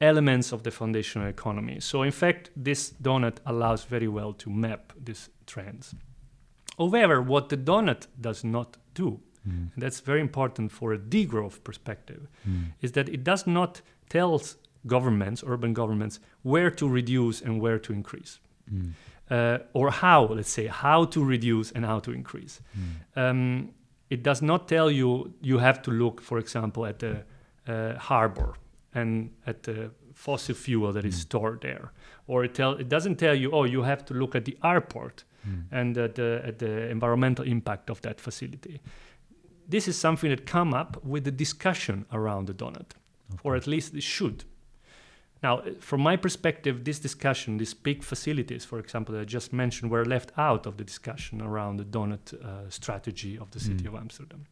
[0.00, 1.80] elements of the foundational economy.
[1.80, 5.94] So in fact, this donut allows very well to map these trends.
[6.78, 9.70] However, what the donut does not do, Mm.
[9.74, 12.72] and that's very important for a degrowth perspective, Mm.
[12.80, 14.40] is that it does not tell
[14.86, 18.38] governments, urban governments, where to reduce and where to increase.
[18.72, 18.92] Mm.
[19.30, 22.60] Uh, or how, let's say, how to reduce and how to increase.
[22.74, 23.30] Mm.
[23.30, 23.70] Um,
[24.10, 27.24] it does not tell you you have to look, for example, at the
[27.66, 28.54] uh, harbor
[28.94, 31.20] and at the fossil fuel that is Mm.
[31.20, 31.92] stored there.
[32.26, 35.24] Or it, tell, it doesn't tell you, oh, you have to look at the airport
[35.46, 35.64] Mm.
[35.70, 38.80] and at the, at the environmental impact of that facility.
[39.70, 42.92] This is something that come up with the discussion around the donut,
[43.44, 44.44] or at least it should.
[45.42, 49.90] Now, from my perspective, this discussion, these big facilities, for example, that I just mentioned,
[49.92, 53.88] were left out of the discussion around the donut uh, strategy of the city Mm.
[53.88, 54.46] of Amsterdam.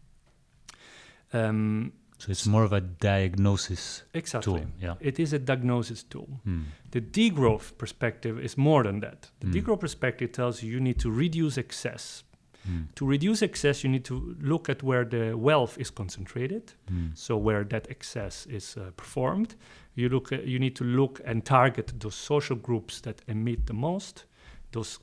[1.33, 4.61] Um, So it's more of a diagnosis exactly.
[4.61, 4.67] tool.
[4.81, 4.95] Yeah.
[5.01, 6.41] It is a diagnosis tool.
[6.47, 6.63] Mm.
[6.91, 9.31] The degrowth perspective is more than that.
[9.41, 9.53] The Mm.
[9.55, 12.25] degrowth perspective tells you you need to reduce excess.
[12.69, 12.87] Mm.
[12.95, 17.11] To reduce excess, you need to look at where the wealth is concentrated, Mm.
[17.15, 19.55] so where that excess is uh, performed.
[19.95, 20.33] You look.
[20.33, 24.27] At, you need to look and target those social groups that emit the most,
[24.73, 24.99] those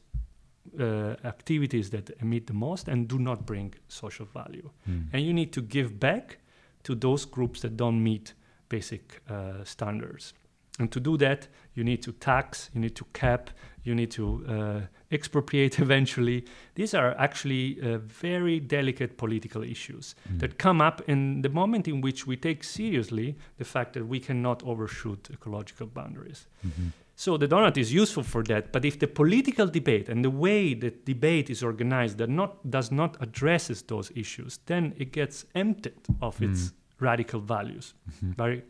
[0.80, 4.70] uh, activities that emit the most, and do not bring social value.
[4.88, 5.06] Mm.
[5.14, 6.38] And you need to give back
[6.84, 8.34] to those groups that don't meet
[8.70, 10.34] basic uh, standards.
[10.80, 13.50] And to do that, you need to tax, you need to cap,
[13.84, 14.82] you need to uh,
[15.14, 16.44] expropriate eventually.
[16.76, 20.40] These are actually uh, very delicate political issues Mm.
[20.40, 24.20] that come up in the moment in which we take seriously the fact that we
[24.20, 26.48] cannot overshoot ecological boundaries.
[26.66, 26.92] Mhm.
[27.16, 30.74] So the donut is useful for that, but if the political debate and the way
[30.76, 35.94] that debate is organized that not does not addresses those issues, then it gets emptied
[36.22, 36.74] of its Mm.
[37.00, 37.94] radical values.
[38.24, 38.62] Mhm.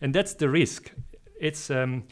[0.00, 0.92] And that's the risk.
[1.40, 2.04] It's um,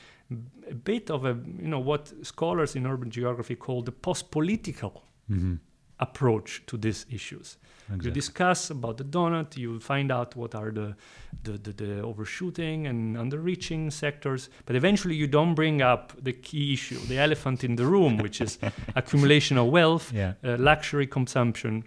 [0.71, 5.59] a bit of a you know what scholars in urban geography call the post-political Mhm.
[6.01, 7.57] approach to these issues.
[8.03, 10.95] You discuss about the donut, you find out what are the,
[11.43, 16.75] the, the, the overshooting and underreaching sectors, but eventually you don't bring up the key
[16.75, 18.59] issue, the elephant in the room, which is
[18.95, 20.35] accumulation of wealth, Yeah.
[20.45, 21.85] uh, luxury consumption,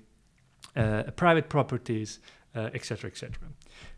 [0.75, 2.19] uh, private properties,
[2.55, 3.31] uh, etc., etc.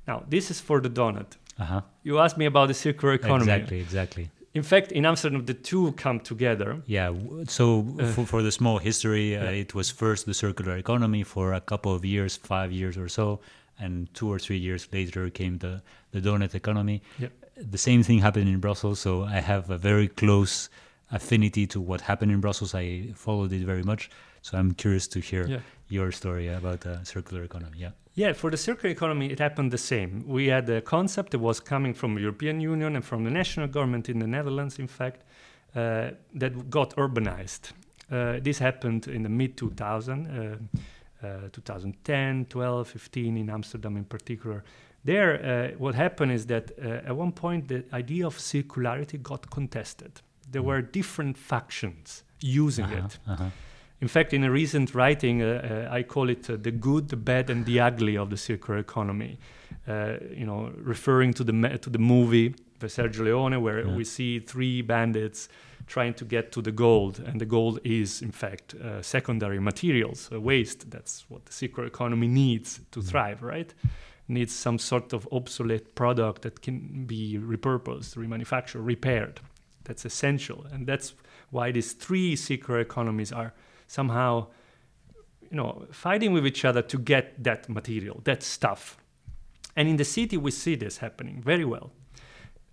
[0.05, 1.37] Now, this is for the donut.
[1.59, 1.81] Uh-huh.
[2.03, 3.51] You asked me about the circular economy.
[3.51, 3.79] Exactly.
[3.79, 4.29] Exactly.
[4.53, 6.81] In fact, in Amsterdam, the two come together.
[6.85, 7.11] Yeah.
[7.47, 11.53] So Uh, for, for the small history, uh, it was first the circular economy for
[11.53, 13.39] a couple of years, five years or so,
[13.79, 15.81] and two or three years later came the
[16.11, 17.01] the donut economy.
[17.19, 17.29] Yeah.
[17.71, 20.69] The same thing happened in Brussels, so I have a very close
[21.11, 22.73] affinity to what happened in Brussels.
[22.75, 24.09] I followed it very much,
[24.41, 25.59] so I'm curious to hear Yeah.
[25.89, 27.77] your story about the circular economy.
[27.79, 27.91] Yeah.
[28.15, 30.23] Yeah, for the circular economy, it happened the same.
[30.27, 33.67] We had a concept that was coming from the European Union and from the national
[33.67, 35.23] government in the Netherlands, in fact,
[35.75, 37.71] uh, that got urbanized.
[38.11, 40.59] Uh, this happened in the mid 2000,
[41.23, 44.63] uh, uh, 2010, 12, 15 in Amsterdam in particular.
[45.03, 49.49] There, uh, what happened is that uh, at one point the idea of circularity got
[49.49, 50.21] contested.
[50.51, 50.65] There Mm.
[50.65, 53.19] were different factions using Uh-huh, it.
[53.27, 53.49] uh-huh.
[54.03, 57.15] In fact, in a recent writing, uh, uh, I call it uh, the good, the
[57.15, 59.37] bad, and the ugly of the circular economy.
[59.87, 62.49] Uh, you know, referring to the to the movie
[62.79, 63.95] by Sergio Leone, where Yeah.
[63.95, 65.47] we see three bandits
[65.87, 70.29] trying to get to the gold, and the gold is, in fact, uh, secondary materials,
[70.31, 70.91] waste.
[70.91, 73.07] That's what the circular economy needs to Mm.
[73.09, 73.73] thrive, right?
[74.27, 79.39] Needs some sort of obsolete product that can be repurposed, remanufactured, repaired.
[79.85, 81.13] That's essential, and that's
[81.51, 83.51] why these three circular economies are
[83.93, 84.47] somehow
[85.51, 88.97] you know fighting with each other to get that material that stuff.
[89.75, 91.91] And in the city we see this happening very well.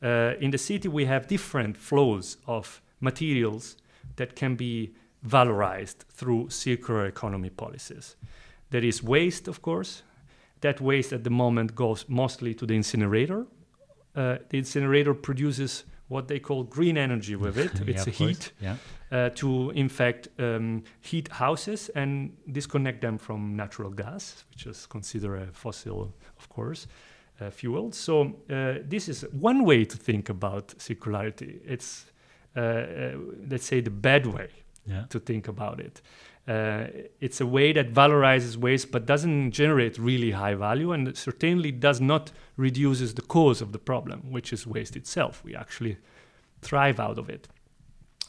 [0.02, 3.76] Uh, in the city we have different flows of materials
[4.16, 4.94] that can be
[5.26, 8.16] valorized through circular economy policies.
[8.70, 10.02] There is waste of course.
[10.60, 13.46] That waste at the moment goes mostly to the incinerator.
[14.14, 17.72] Uh, the incinerator produces what they call green energy with it.
[17.86, 18.18] Yeah, it's a course.
[18.18, 18.52] heat.
[18.60, 18.76] Yeah.
[19.12, 24.86] Uh, to in fact um, heat houses and disconnect them from natural gas, which is
[24.86, 26.86] considered a fossil, of course,
[27.40, 27.92] uh, fuel.
[27.92, 31.60] So uh, this is one way to think about circularity.
[31.66, 32.06] It's
[32.56, 33.16] uh, uh,
[33.50, 34.48] let's say the bad way
[34.86, 35.04] Yeah.
[35.08, 36.00] to think about it.
[36.48, 36.86] Uh,
[37.20, 42.00] it's a way that valorizes waste but doesn't generate really high value and certainly does
[42.00, 45.44] not reduces the cause of the problem, which is waste itself.
[45.44, 45.96] We actually
[46.62, 47.46] thrive out of it.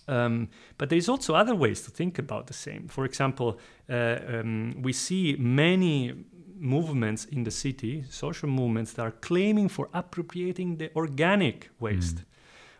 [0.07, 2.87] Um, but there's also other ways to think about the same.
[2.87, 6.13] For example, uh, um, we see many
[6.57, 12.17] movements in the city, social movements that are claiming for appropriating the organic waste.
[12.17, 12.25] Mm.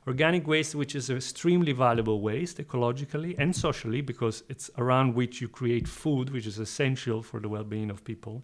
[0.07, 5.47] Organic waste, which is extremely valuable waste ecologically and socially, because it's around which you
[5.47, 8.43] create food, which is essential for the well being of people.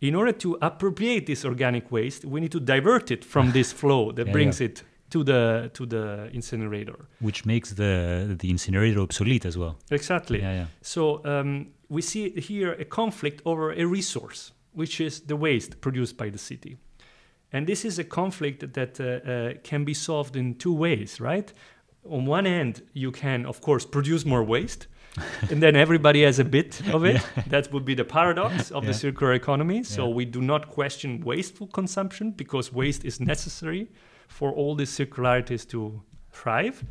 [0.00, 4.12] In order to appropriate this organic waste, we need to divert it from this flow
[4.12, 4.66] that Yeah, brings yeah.
[4.66, 7.06] it to the to the incinerator.
[7.20, 9.76] Which makes the the incinerator obsolete as well.
[9.90, 10.38] Exactly.
[10.40, 10.52] Yeah.
[10.52, 10.66] Yeah.
[10.82, 16.16] So um, we see here a conflict over a resource, which is the waste produced
[16.16, 16.76] by the city.
[17.52, 21.50] And this is a conflict that uh, uh, can be solved in two ways, right?
[22.04, 24.86] On one hand, you can, of course, produce more waste,
[25.50, 27.22] and then everybody has a bit of it.
[27.48, 28.90] That would be the paradox of Yeah.
[28.92, 29.82] the circular economy.
[29.82, 30.14] So Yeah.
[30.14, 33.88] we do not question wasteful consumption because waste is necessary
[34.28, 36.00] for all these circularities to
[36.30, 36.84] thrive.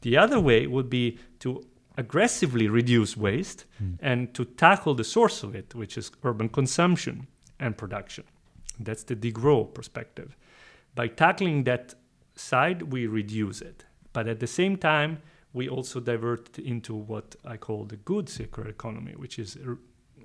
[0.00, 1.62] The other way would be to
[1.96, 3.98] aggressively reduce waste Mm.
[4.00, 7.26] and to tackle the source of it, which is urban consumption
[7.58, 8.24] and production.
[8.80, 10.36] That's the degrow perspective.
[10.94, 11.94] By tackling that
[12.36, 13.84] side, we reduce it.
[14.12, 15.20] But at the same time,
[15.52, 19.76] we also divert into what I call the good circular economy, which is a,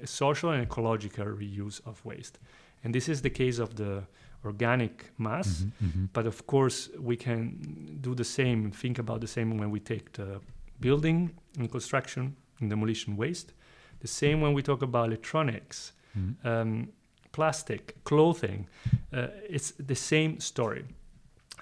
[0.04, 2.38] a social and ecological reuse of waste.
[2.84, 4.04] And this is the case of the
[4.45, 5.63] organic mass.
[5.63, 6.09] Mhm, mhm.
[6.13, 10.11] But of course, we can do the same, think about the same when we take
[10.13, 10.39] the
[10.79, 13.53] building and construction and demolition waste.
[13.99, 16.35] The same when we talk about electronics, Mhm.
[16.45, 16.87] um,
[17.31, 18.67] plastic, clothing.
[19.13, 20.83] Uh, it's the same story.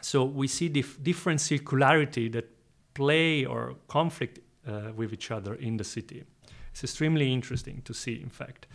[0.01, 2.45] So we see dif- different circularity that
[2.93, 6.23] play or conflict uh, with each other in the city.
[6.71, 8.67] It's extremely interesting to see, in fact.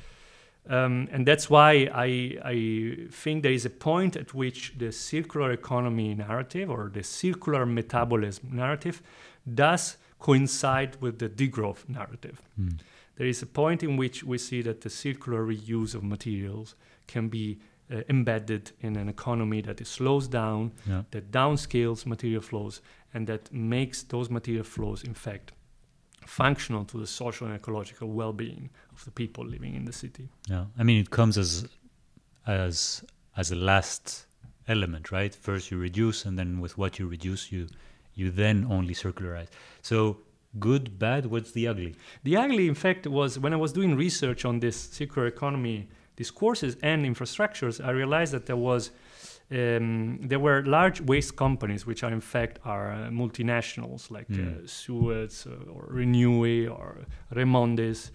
[0.68, 5.52] Um, and that's why I, I think there is a point at which the circular
[5.52, 9.00] economy narrative or the circular metabolism narrative
[9.54, 12.40] does coincide with the degrowth narrative.
[12.60, 12.78] Mm.
[13.16, 16.74] There is a point in which we see that the circular reuse of materials
[17.06, 17.58] can be
[17.92, 21.02] uh, embedded in an economy that slows down, Yeah.
[21.12, 22.80] that downscales material flows,
[23.14, 25.52] and that makes those material flows, in fact,
[26.26, 30.28] functional to the social and ecological well-being of the people living in the city.
[30.48, 31.68] Yeah, I mean it comes as
[32.46, 33.04] as
[33.36, 34.26] as a last
[34.68, 35.34] element, right?
[35.34, 37.68] First you reduce, and then with what you reduce, you
[38.14, 39.48] you then only circularize.
[39.82, 40.18] So
[40.58, 41.26] good, bad.
[41.26, 41.94] What's the ugly?
[42.24, 46.76] The ugly, in fact, was when I was doing research on this circular economy discourses
[46.82, 48.90] and infrastructures, I realized that there was
[49.50, 54.64] um, there were large waste companies, which are in fact are uh, multinationals like Mm.
[54.64, 58.10] uh, Suez uh, or Renewi or Remondis.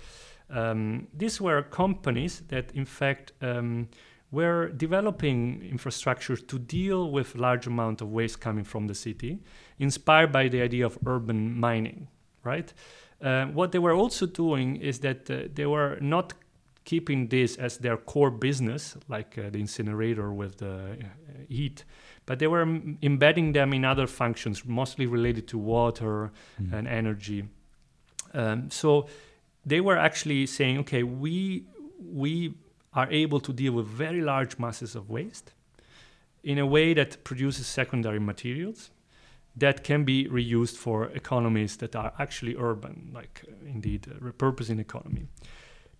[0.49, 3.87] Um, these were companies that, in fact, um,
[4.31, 9.39] were developing infrastructure to deal with large amount of waste coming from the city,
[9.79, 12.07] inspired by the idea of urban mining,
[12.43, 12.73] right?
[13.21, 16.33] Uh, what they were also doing is that uh, they were not
[16.83, 21.05] keeping this as their core business, like uh, the incinerator with the uh,
[21.47, 21.83] heat,
[22.25, 26.73] but they were m- embedding them in other functions, mostly related to water Mm.
[26.73, 27.43] and energy.
[28.33, 29.07] Um, so
[29.65, 31.63] they were actually saying, okay, we
[32.13, 32.53] we
[32.93, 35.53] are able to deal with very large masses of waste
[36.43, 38.89] in a way that produces secondary materials
[39.55, 44.79] that can be reused for economies that are actually urban, like uh, indeed a repurposing
[44.79, 45.27] economy.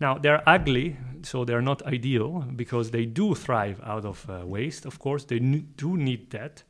[0.01, 4.87] Now they're ugly, so they're not ideal because they do thrive out of uh, waste.
[4.87, 6.63] Of course, they n- do need that.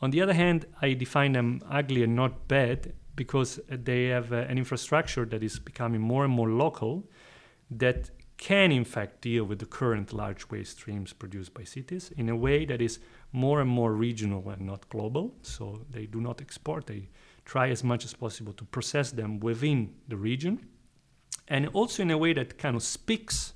[0.00, 4.32] On the other hand, I define them ugly and not bad because uh, they have
[4.32, 7.10] uh, an infrastructure that is becoming more and more local
[7.68, 12.28] that can in fact deal with the current large waste streams produced by cities in
[12.28, 13.00] a way that is
[13.32, 15.34] more and more regional and not global.
[15.42, 17.08] So they do not export, they
[17.44, 20.60] try as much as possible to process them within the region.
[21.48, 23.54] And also in a way that kind of speaks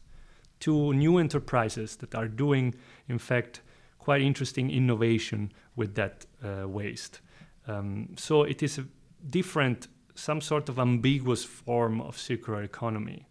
[0.60, 2.74] to new enterprises that are doing,
[3.08, 3.60] in fact,
[3.98, 7.20] quite interesting innovation with that uh, waste.
[7.66, 8.84] Um, so it is a
[9.30, 13.26] different, some sort of ambiguous form of circular economy.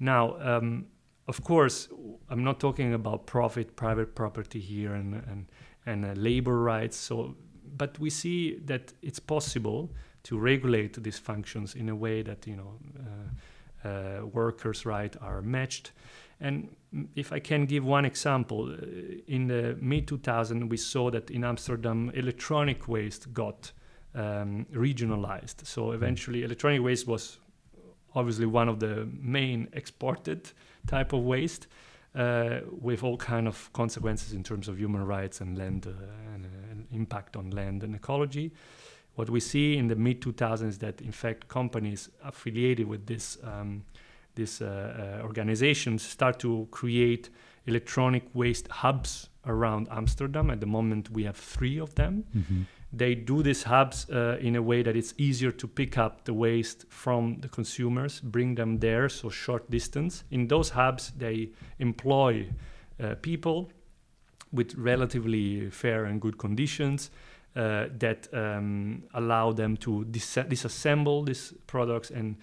[0.00, 0.86] Now, um,
[1.26, 1.88] of course,
[2.28, 5.46] I'm not talking about profit, private property here, and and
[5.86, 6.96] and uh, labor rights.
[6.96, 7.36] So,
[7.76, 9.90] but we see that it's possible
[10.24, 13.30] to regulate these functions in a way that you know uh,
[14.32, 15.92] workers' rights are matched.
[16.40, 16.74] And
[17.14, 18.86] if I can give one example, uh,
[19.26, 23.72] in the mid 2000, we saw that in Amsterdam, electronic waste got
[24.14, 25.66] um, regionalized.
[25.66, 27.38] So eventually, electronic waste was
[28.14, 30.50] obviously one of the main exported
[30.86, 31.66] type of waste
[32.14, 35.90] uh, with all kind of consequences in terms of human rights and land uh,
[36.32, 38.52] and, uh, and impact on land and ecology
[39.14, 43.38] what we see in the mid 2000s is that in fact companies affiliated with this
[43.44, 43.84] um,
[44.34, 47.30] this uh, uh, organizations start to create
[47.66, 50.50] electronic waste hubs around Amsterdam.
[50.50, 52.62] At the moment, we have three of them Mm-hmm.
[52.92, 56.32] they do these hubs uh, in a way that it's easier to pick up the
[56.32, 60.24] waste from the consumers, bring them there, so short distance.
[60.30, 62.48] In those hubs, they employ
[63.02, 63.70] uh, people
[64.52, 67.10] with relatively fair and good conditions
[67.56, 72.36] uh, that um, allow them to dis- disassemble these products and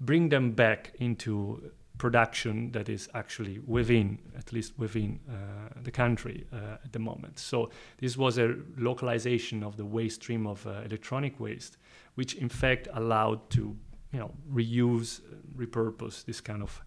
[0.00, 6.46] bring them back into production that is actually within, at least within uh, the country
[6.52, 7.38] uh, at the moment.
[7.38, 11.78] So this was a localization of the waste stream of uh, electronic waste,
[12.14, 13.76] which in fact allowed to,
[14.12, 16.82] you know, reuse, uh, repurpose this kind of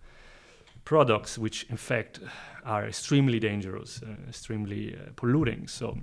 [0.85, 2.19] products, which in fact
[2.63, 5.67] are extremely dangerous, uh, extremely uh, polluting.
[5.67, 5.97] So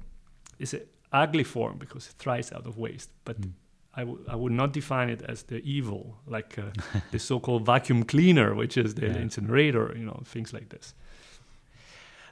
[0.58, 0.80] it's a
[1.12, 3.10] ugly form because it thrives out of waste.
[3.24, 3.52] But Mm.
[3.98, 6.64] I, w- I would not define it as the evil, like uh,
[7.12, 9.16] the so-called vacuum cleaner, which is the Yeah.
[9.22, 10.94] incinerator, you know, things like this.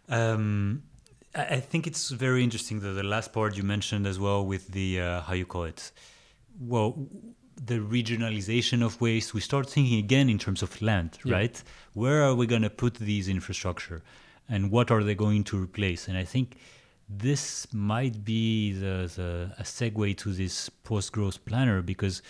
[0.08, 0.82] Um,
[1.34, 5.00] I think it's very interesting that the last part you mentioned as well with the
[5.00, 5.90] uh, how you call it,
[6.60, 7.08] well,
[7.66, 9.34] the regionalization of waste.
[9.34, 11.34] We start thinking again in terms of land, Yeah.
[11.34, 11.62] right?
[11.94, 14.02] Where are we going to put these infrastructure,
[14.48, 16.06] and what are they going to replace?
[16.08, 16.56] And I think
[17.08, 22.22] this might be the, the a segue to this post-growth planner because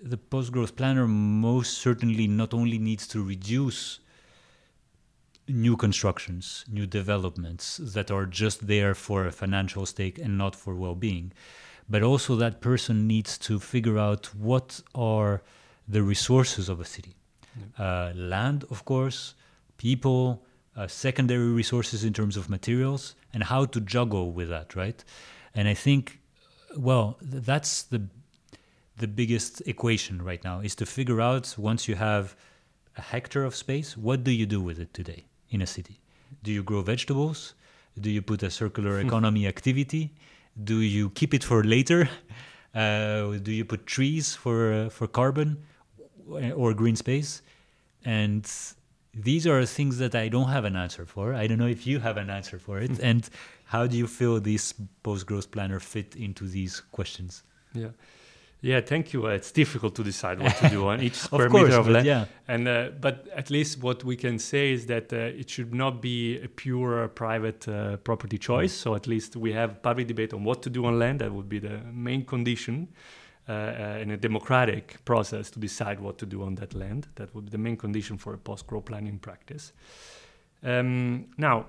[0.00, 4.00] the post-growth planner most certainly not only needs to reduce
[5.48, 10.74] new constructions, new developments that are just there for a financial stake and not for
[10.74, 11.32] well-being,
[11.88, 15.42] but also that person needs to figure out what are
[15.88, 17.16] the resources of a city,
[17.78, 19.34] uh, land, of course,
[19.76, 20.44] people,
[20.76, 25.04] uh, secondary resources in terms of materials, and how to juggle with that, right?
[25.54, 26.20] And I think,
[26.76, 28.02] well, th- that's the
[28.96, 32.36] the biggest equation right now is to figure out once you have
[32.98, 36.00] a hectare of space, what do you do with it today in a city?
[36.42, 37.54] Do you grow vegetables?
[37.98, 40.12] Do you put a circular economy activity?
[40.62, 42.08] Do you keep it for later?
[42.72, 45.58] Uh, do you put trees for uh, for carbon
[46.54, 47.42] or green space?
[48.04, 48.48] And
[49.14, 51.34] these are things that I don't have an answer for.
[51.34, 52.98] I don't know if you have an answer for it.
[53.00, 53.28] and
[53.64, 57.42] how do you feel this post growth planner fit into these questions?
[57.74, 57.88] Yeah.
[58.62, 59.26] Yeah, thank you.
[59.26, 61.88] Uh, it's difficult to decide what to do on each square of course, meter of
[61.88, 62.06] land.
[62.06, 62.26] yeah.
[62.46, 66.02] And uh, but at least what we can say is that uh, it should not
[66.02, 68.72] be a pure private uh, property choice.
[68.74, 71.20] So at least we have public debate on what to do on land.
[71.20, 72.88] That would be the main condition
[73.48, 77.08] uh, uh, in a democratic process to decide what to do on that land.
[77.14, 79.72] That would be the main condition for a post-growth planning practice.
[80.62, 81.66] Um, now,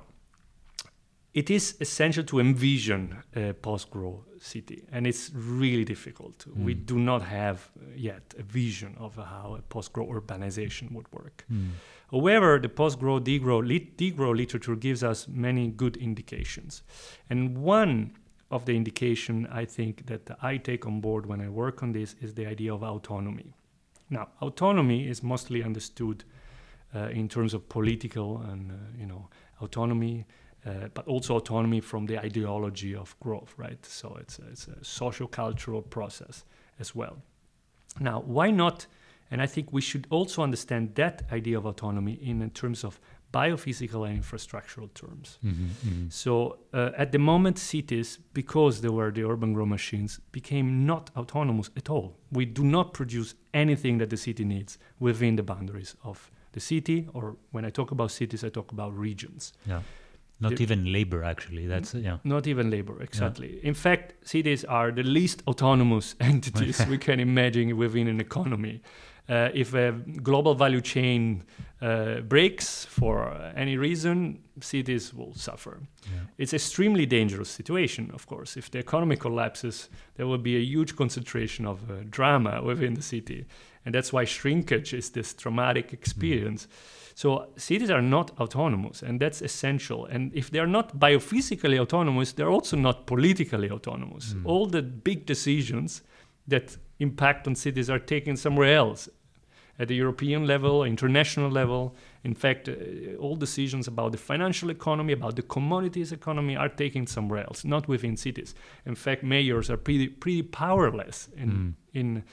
[1.34, 6.45] it is essential to envision a post-growth city, and it's really difficult.
[6.55, 6.86] We Mm.
[6.86, 11.45] do not have uh, yet a vision of how a post-growth urbanization would work.
[11.49, 11.69] Mm.
[12.11, 16.84] However, the post-growth degrowth, lit- degrowth literature gives us many good indications,
[17.30, 18.11] and one
[18.51, 22.15] of the indication I think that I take on board when I work on this
[22.21, 23.53] is the idea of autonomy.
[24.09, 26.23] Now, autonomy is mostly understood
[26.93, 29.29] uh, in terms of political and uh, you know
[29.61, 30.25] autonomy,
[30.65, 33.83] uh, but also autonomy from the ideology of growth, right?
[33.85, 36.43] So it's a, it's a socio-cultural process
[36.79, 37.17] as well.
[37.99, 38.87] Now, why not?
[39.31, 42.99] And I think we should also understand that idea of autonomy in, in terms of
[43.32, 45.39] biophysical and infrastructural terms.
[45.43, 45.53] Mhm,
[45.86, 46.11] mhm.
[46.11, 51.09] So uh, at the moment, cities, because they were the urban grow machines, became not
[51.15, 52.17] autonomous at all.
[52.32, 57.07] We do not produce anything that the city needs within the boundaries of the city,
[57.13, 59.53] or when I talk about cities, I talk about regions.
[59.65, 59.82] Yeah.
[60.41, 61.67] Not The- even labor, actually.
[61.67, 62.17] That's, yeah.
[62.23, 63.59] Not even labor, exactly.
[63.63, 68.82] In fact, cities are the least autonomous entities we can imagine within an economy.
[69.32, 71.41] Uh, if a global value chain
[71.82, 75.79] uh, breaks for any reason, cities will suffer.
[76.03, 76.19] Yeah.
[76.38, 78.57] It's extremely dangerous situation, of course.
[78.57, 83.01] If the economy collapses, there will be a huge concentration of uh, drama within the
[83.01, 83.45] city,
[83.86, 86.67] and that's why shrinkage is this traumatic experience.
[87.15, 90.07] So cities are not autonomous, and that's essential.
[90.07, 94.34] And if they are not biophysically autonomous, they're also not politically autonomous.
[94.34, 94.45] Mm.
[94.45, 96.01] All the big decisions
[96.47, 99.09] that impact on cities are taken somewhere else,
[99.80, 101.95] at the European level, international level.
[102.24, 102.74] In fact, uh,
[103.19, 107.88] all decisions about the financial economy, about the commodities economy, are taken somewhere else, not
[107.88, 108.55] within cities.
[108.86, 111.74] In fact, mayors are pretty pretty powerless in Mm.
[111.93, 112.24] in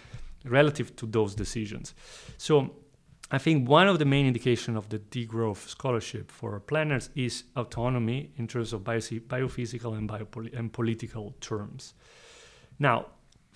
[0.44, 1.94] relative to those decisions.
[2.36, 2.70] So
[3.30, 8.30] I think one of the main indication of the degrowth scholarship for planners is autonomy
[8.36, 11.94] in terms of bio- biophysical and, biopoli- and political terms.
[12.78, 13.06] Now,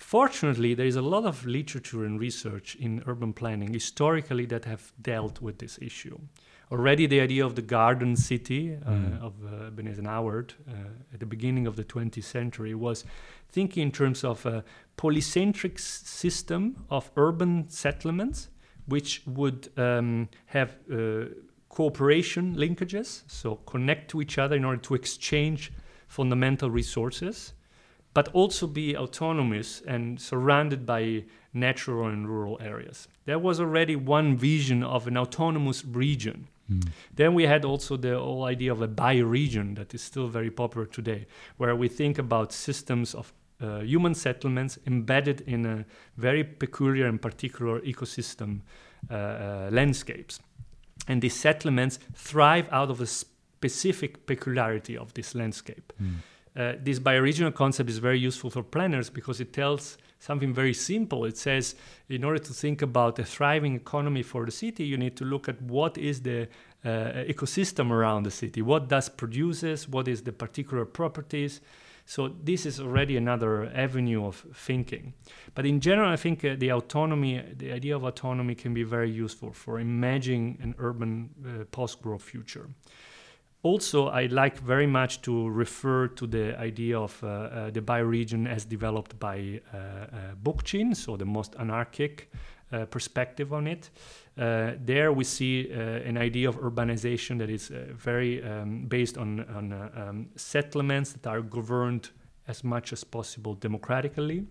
[0.03, 4.91] fortunately, there is a lot of literature and research in urban planning historically that have
[5.01, 6.19] dealt with this issue.
[6.71, 9.21] Already, the idea of the garden city uh, Mm.
[9.21, 13.05] of uh, Ebenezer Howard uh, at the beginning of the 20th century was
[13.51, 14.63] thinking in terms of a
[14.97, 18.49] polycentric system of urban settlements,
[18.87, 21.25] which would um, have uh,
[21.69, 25.71] cooperation linkages, so connect to each other in order to exchange
[26.07, 27.53] fundamental resources,
[28.13, 33.07] but also be autonomous and surrounded by natural and rural areas.
[33.25, 36.47] There was already one vision of an autonomous region.
[36.71, 36.89] Mm.
[37.15, 40.85] Then we had also the whole idea of a bioregion that is still very popular
[40.85, 45.85] today, where we think about systems of uh, human settlements embedded in a
[46.17, 48.61] very peculiar and particular ecosystem
[49.09, 50.39] uh, uh, landscapes.
[51.07, 55.93] And these settlements thrive out of a specific peculiarity of this landscape.
[56.01, 56.15] Mm.
[56.55, 61.25] Uh, this bioregional concept is very useful for planners because it tells something very simple.
[61.25, 61.75] It says,
[62.09, 65.49] in order to think about a thriving economy for the city, you need to look
[65.49, 66.47] at what is the
[66.85, 71.61] uh, ecosystem around the city, what does produces, what is the particular properties.
[72.05, 75.13] So this is already another avenue of thinking.
[75.55, 79.09] But in general, I think uh, the autonomy, the idea of autonomy, can be very
[79.09, 82.69] useful for imagining an urban uh, post-growth future.
[83.63, 88.45] Also, I like very much to refer to the idea of uh, uh, the bioregion
[88.45, 92.29] as developed by uh, uh Bookchin, so the most anarchic
[92.73, 93.89] uh, perspective on it.
[94.37, 99.91] Uh, there we see an idea of urbanization that is very um, based on, on
[99.95, 102.09] um, settlements that are governed
[102.47, 104.43] as much as possible democratically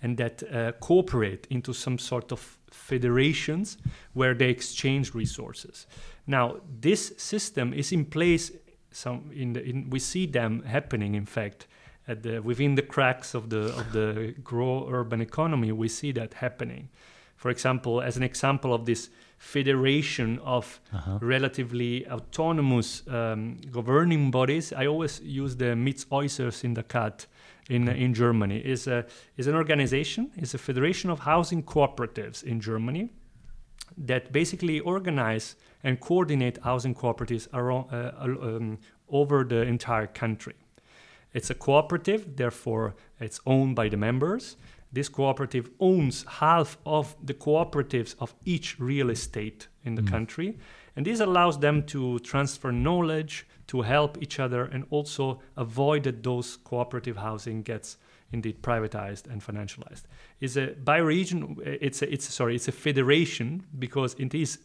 [0.00, 0.42] and that
[0.80, 3.78] cooperate into some sort of federations
[4.14, 5.86] where they exchange resources.
[6.26, 8.52] Now, this system is in place.
[8.90, 11.14] Some in the in, we see them happening.
[11.14, 11.66] In fact,
[12.06, 16.34] at the within the cracks of the of the grow urban economy, we see that
[16.34, 16.88] happening.
[17.36, 21.18] For example, as an example of this federation of uh-huh.
[21.20, 27.26] relatively autonomous um, governing bodies, I always use the Mietshäuser in the cut
[27.68, 28.58] in in Germany.
[28.58, 29.04] is a
[29.36, 33.10] is an organization, is a federation of housing cooperatives in Germany
[33.96, 38.78] that basically organize and coordinate housing cooperatives around, uh, um,
[39.08, 40.54] over the entire country.
[41.32, 44.56] It's a cooperative, therefore, it's owned by the members.
[44.92, 50.10] This cooperative owns half of the cooperatives of each real estate in the mm.
[50.10, 50.58] country.
[50.94, 56.22] And this allows them to transfer knowledge, to help each other, and also avoid that
[56.22, 57.96] those cooperative housing gets
[58.32, 60.02] indeed privatized and financialized.
[60.40, 61.58] Is a bioregion.
[61.64, 62.56] It's a, it's sorry.
[62.56, 64.58] It's a federation because it is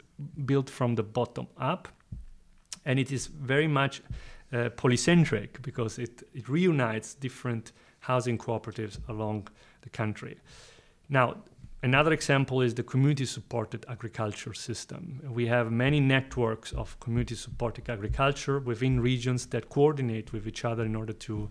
[0.45, 1.87] built from the bottom up,
[2.85, 4.01] and it is very much
[4.51, 9.47] uh, polycentric because it it reunites different housing cooperatives along
[9.81, 10.37] the country.
[11.09, 11.35] Now,
[11.83, 15.21] Another example is the community supported agriculture system.
[15.29, 20.83] We have many networks of community supported agriculture within regions that coordinate with each other
[20.85, 21.49] in order to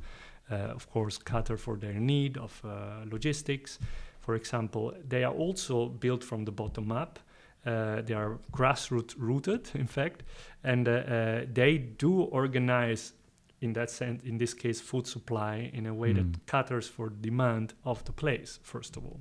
[0.55, 3.79] of course, cater for their need of uh, logistics.
[4.21, 7.19] For example, they are also built from the bottom up.
[7.65, 10.23] Uh, they are grassroots rooted, in fact,
[10.63, 13.13] and they do organize
[13.61, 16.17] in that sense, in this case, food supply in a way mm.
[16.17, 19.21] that caters for demand of the place, first of all.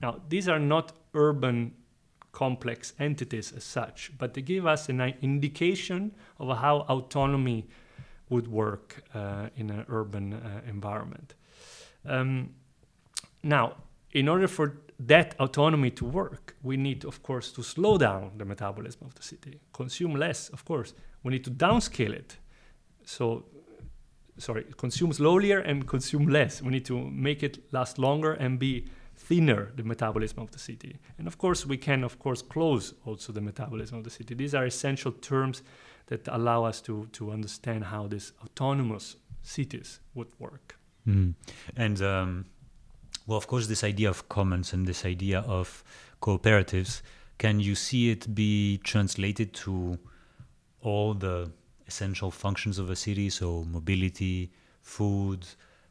[0.00, 1.74] Now, these are not urban
[2.32, 7.68] complex entities as such, but they give us an indication of how autonomy
[8.30, 11.34] would work uh, in an urban uh, environment.
[12.06, 12.54] Um,
[13.42, 13.76] now,
[14.12, 18.44] in order for that autonomy to work, we need, of course, to slow down the
[18.44, 20.94] metabolism of the city, consume less, of course.
[21.22, 22.38] We need to downscale it.
[23.04, 23.44] So,
[24.38, 26.62] sorry, consume slower and consume less.
[26.62, 30.98] We need to make it last longer and be thinner, the metabolism of the city.
[31.18, 34.34] And of course, we can, of course, close also the metabolism of the city.
[34.34, 35.62] These are essential terms
[36.10, 40.76] that allow us to to understand how these autonomous cities would work.
[41.06, 41.34] Mm.
[41.76, 42.44] And um,
[43.26, 45.82] well, of course, this idea of commons and this idea of
[46.20, 47.02] cooperatives,
[47.38, 49.98] can you see it be translated to
[50.82, 51.50] all the
[51.86, 53.30] essential functions of a city?
[53.30, 54.50] So mobility,
[54.82, 55.46] food,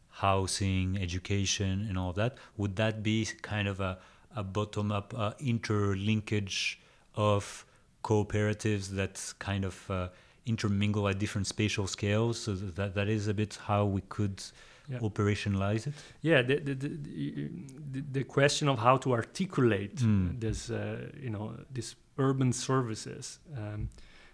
[0.10, 2.38] housing, education, and all that.
[2.58, 3.98] Would that be kind of a,
[4.36, 6.76] a bottom-up uh, interlinkage
[7.16, 7.66] of
[8.04, 10.10] cooperatives that kind of uh,
[10.46, 12.40] intermingle at different spatial scales.
[12.40, 14.42] So that that is a bit how we could
[14.90, 15.00] yeah.
[15.00, 15.94] operationalize it.
[16.22, 20.40] Yeah, the the, the the, question of how to articulate mm.
[20.40, 23.90] this, uh, you know, these urban services um,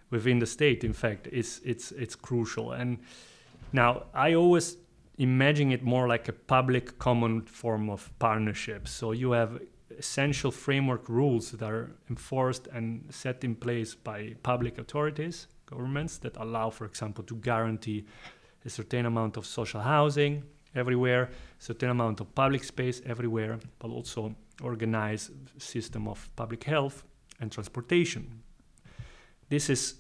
[0.10, 2.72] within the state, in fact, is it's it's crucial.
[2.72, 3.00] And
[3.74, 4.78] now I always
[5.18, 8.88] imagine it more like a public common form of partnership.
[8.88, 9.60] So you have
[9.98, 16.36] essential framework rules that are enforced and set in place by public authorities, governments, that
[16.38, 18.06] allow, for example, to guarantee
[18.66, 20.44] a certain amount of social housing
[20.76, 21.30] everywhere,
[21.60, 27.04] certain amount of public space everywhere, but also organize system of public health
[27.40, 28.42] and transportation.
[29.50, 29.96] This is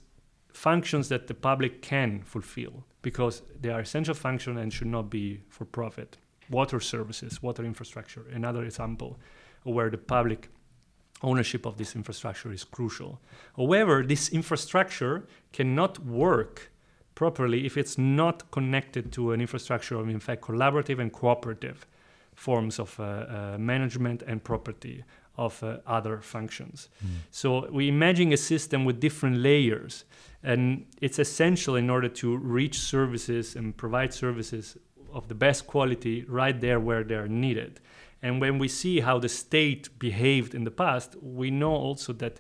[0.54, 5.42] functions that the public can fulfill because they are essential function and should not be
[5.50, 6.18] for profit.
[6.50, 9.20] Water services, water infrastructure, another example
[9.74, 10.50] where the public
[11.22, 13.20] ownership of this infrastructure is crucial.
[13.56, 16.72] However, this infrastructure cannot work
[17.16, 21.88] properly if it's not connected to an infrastructure of, in fact, collaborative and cooperative
[22.34, 25.04] forms of uh, uh, management and property
[25.38, 26.90] of uh, other functions.
[27.04, 27.10] Mm.
[27.32, 30.06] So we imagine a system with different layers,
[30.44, 34.78] and it's essential in order to reach services and provide services
[35.14, 37.80] of the best quality right there where they're needed.
[38.26, 42.40] And when we see how the state behaved in the past, we know also that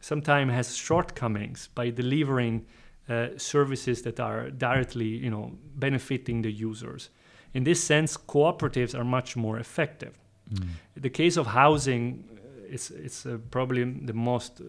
[0.00, 2.66] sometimes has shortcomings by delivering
[3.08, 7.10] uh, services that are directly, you know, benefiting the users.
[7.54, 10.18] In this sense, cooperatives are much more effective.
[10.52, 10.66] Mm.
[10.96, 12.24] The case of housing,
[12.68, 14.64] is it's uh, probably the most uh,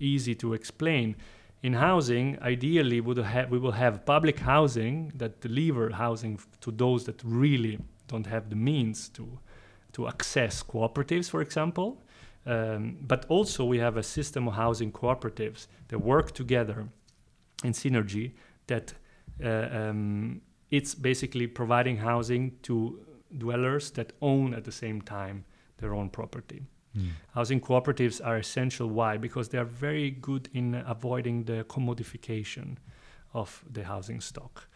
[0.00, 1.14] easy to explain.
[1.62, 6.72] In housing, ideally, would have we will have public housing that deliver housing f- to
[6.72, 9.38] those that really don't have the means to
[9.92, 12.02] to access cooperatives, for example.
[12.46, 16.88] Um, but also, we have a system of housing cooperatives that work together
[17.64, 18.32] in synergy
[18.66, 18.94] that
[19.44, 22.98] uh, um, it's basically providing housing to
[23.36, 25.44] dwellers that own at the same time
[25.78, 26.62] their own property.
[26.96, 27.10] Mm.
[27.34, 28.88] Housing cooperatives are essential.
[28.88, 29.16] Why?
[29.16, 32.76] Because they are very good in avoiding the commodification
[33.32, 34.68] of the housing stock,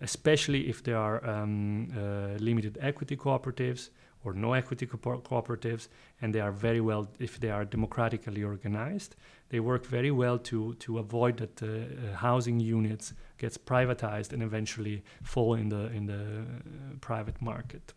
[0.00, 3.90] especially if there are um, uh, limited equity cooperatives
[4.24, 5.88] or no equity co- cooperatives,
[6.20, 9.16] and they are very well, if they are democratically organized,
[9.48, 14.42] they work very well to, to avoid that uh, uh, housing units gets privatized and
[14.42, 17.92] eventually fall in the, in the uh, private market.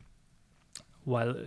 [1.03, 1.43] While uh,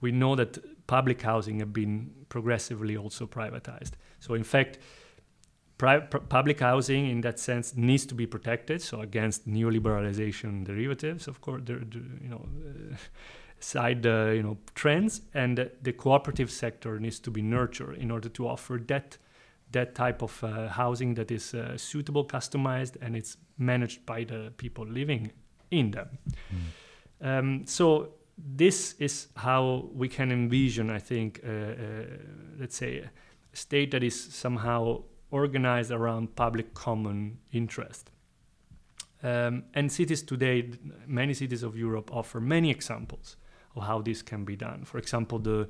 [0.00, 3.92] we know that public housing have been progressively also privatized.
[4.20, 4.78] So in fact,
[5.78, 8.82] pri- public housing in that sense needs to be protected.
[8.82, 12.46] So against neoliberalization derivatives, of course, you know,
[13.64, 18.28] side uh, you know trends, and the cooperative sector needs to be nurtured in order
[18.28, 19.18] to offer that
[19.72, 24.52] that type of uh, housing that is uh, suitable, customized, and it's managed by the
[24.56, 25.32] people living
[25.70, 26.08] in them.
[26.52, 27.38] Mm.
[27.38, 32.04] Um, so this is how we can envision, I think, uh, uh,
[32.60, 33.10] let's say, a
[33.56, 38.10] state that is somehow organized around public common interest.
[39.22, 40.70] Um, and cities today,
[41.06, 43.36] many cities of Europe offer many examples
[43.76, 44.84] of how this can be done.
[44.84, 45.68] For example, the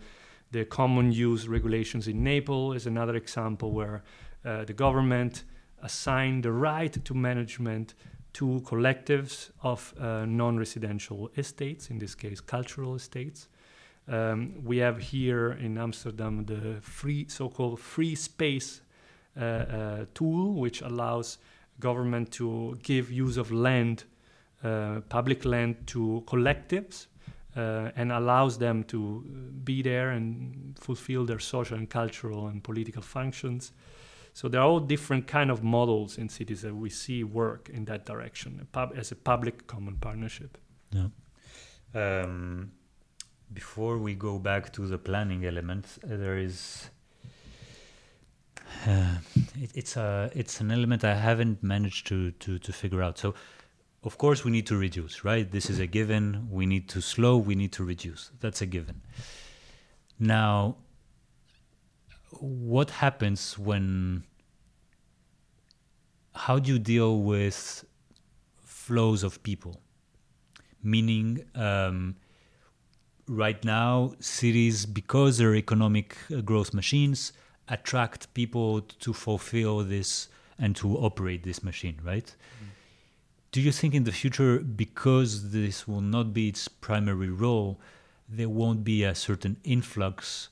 [0.54, 4.04] the common use regulations in Naples is another example where
[4.44, 5.42] uh, the government
[5.82, 7.94] assigned the right to management
[8.34, 13.48] to collectives of uh, non-residential estates, in this case, cultural estates.
[14.06, 18.80] Um, we have here in Amsterdam the free, so-called free space
[19.36, 21.38] uh, uh tool, which allows
[21.80, 24.04] government to give use of land,
[24.62, 27.06] uh, public land, to collectives
[27.56, 29.20] uh, and allows them to
[29.64, 33.72] be there and fulfill their social and cultural and political functions.
[34.32, 37.84] So there are all different kind of models in cities that we see work in
[37.84, 40.58] that direction a pub- as a public common partnership.
[40.90, 41.08] Yeah.
[41.94, 42.72] Um,
[43.52, 46.90] before we go back to the planning element, uh, there is
[48.86, 49.18] uh,
[49.60, 53.18] it, it's a it's an element I haven't managed to to to figure out.
[53.18, 53.34] So
[54.04, 55.50] of course we need to reduce right?
[55.50, 56.48] This is a given.
[56.50, 57.36] We need to slow.
[57.38, 58.30] We need to reduce.
[58.40, 59.00] That's a given.
[60.18, 60.76] Now
[62.40, 64.24] what happens when
[66.34, 67.84] how do you deal with
[68.64, 69.80] flows of people?
[70.82, 72.16] Meaning um,
[73.26, 77.32] right now cities because they're economic uh, growth machines
[77.68, 80.28] attract people to fulfill this
[80.58, 82.34] and to operate this machine right?
[82.62, 82.73] Mm
[83.54, 87.78] do you think in the future, because this will not be its primary role,
[88.28, 90.48] there won't be a certain influx?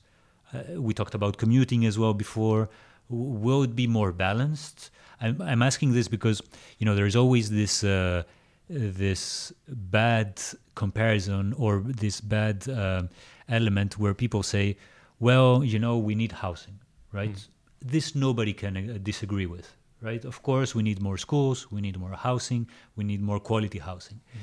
[0.53, 2.69] Uh, we talked about commuting as well before.
[3.09, 4.89] will it be more balanced?
[5.19, 6.41] I'm, I'm, asking this because
[6.79, 8.23] you know there's always this uh,
[8.69, 10.41] this bad
[10.81, 13.03] comparison or this bad uh,
[13.49, 14.77] element where people say,
[15.19, 16.77] "Well, you know, we need housing,
[17.11, 17.49] right?" Mm.
[17.95, 19.67] This nobody can uh, disagree with
[20.03, 20.25] right?
[20.25, 24.19] Of course, we need more schools, we need more housing, we need more quality housing.
[24.19, 24.39] Mm.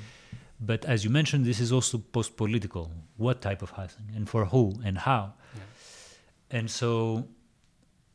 [0.61, 2.91] But as you mentioned, this is also post political.
[3.17, 5.35] What type of housing and for who and how?
[5.55, 6.59] Yeah.
[6.59, 7.29] And so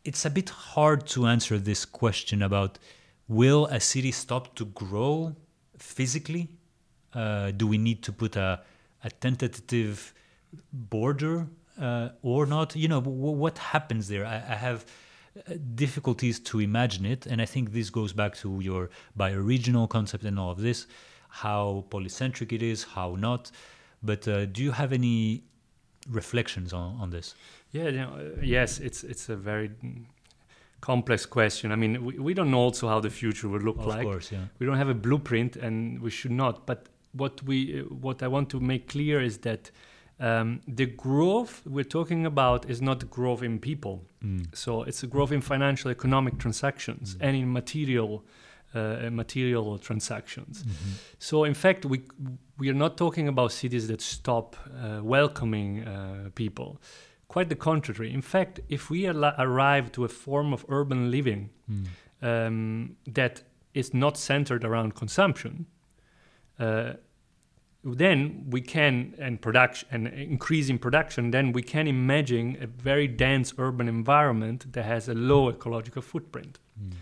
[0.03, 2.77] it's a bit hard to answer this question about
[3.27, 5.35] will a city stop to grow
[5.77, 6.49] physically?
[7.13, 8.61] Uh, do we need to put a,
[9.03, 10.13] a tentative
[10.71, 11.47] border
[11.81, 12.75] uh, or not?
[12.75, 14.25] You know, what happens there?
[14.25, 14.85] I, I have
[15.75, 17.25] difficulties to imagine it.
[17.25, 20.87] And I think this goes back to your bioregional concept and all of this,
[21.29, 23.51] how polycentric it is, how not.
[24.01, 25.43] But uh, do you have any
[26.09, 27.35] reflections on, on this?
[27.71, 29.71] Yeah, you know, uh, yes, it's it's a very
[30.81, 31.71] complex question.
[31.71, 34.05] I mean, we, we don't know also how the future will look of like.
[34.05, 34.45] Of course, yeah.
[34.59, 36.65] We don't have a blueprint, and we should not.
[36.65, 39.71] But what we what I want to make clear is that
[40.19, 44.05] Um, the growth we're talking about is not growth in people.
[44.23, 44.45] Mm.
[44.55, 47.21] So it's a growth in financial economic transactions Mm.
[47.27, 48.23] and in material
[48.73, 50.63] uh, material transactions.
[50.63, 50.93] Mhm.
[51.17, 51.97] So in fact, we
[52.59, 56.77] we are not talking about cities that stop uh, welcoming uh, people.
[57.27, 58.13] Quite the contrary.
[58.13, 61.85] In fact, if we al- arrive to a form of urban living Mm.
[62.21, 63.43] um, that
[63.73, 65.65] is not centered around consumption,
[66.59, 66.93] uh,
[67.93, 71.31] then we can and production and increase in production.
[71.31, 76.57] Then we can imagine a very dense urban environment that has a low ecological footprint.
[76.81, 76.93] Mm.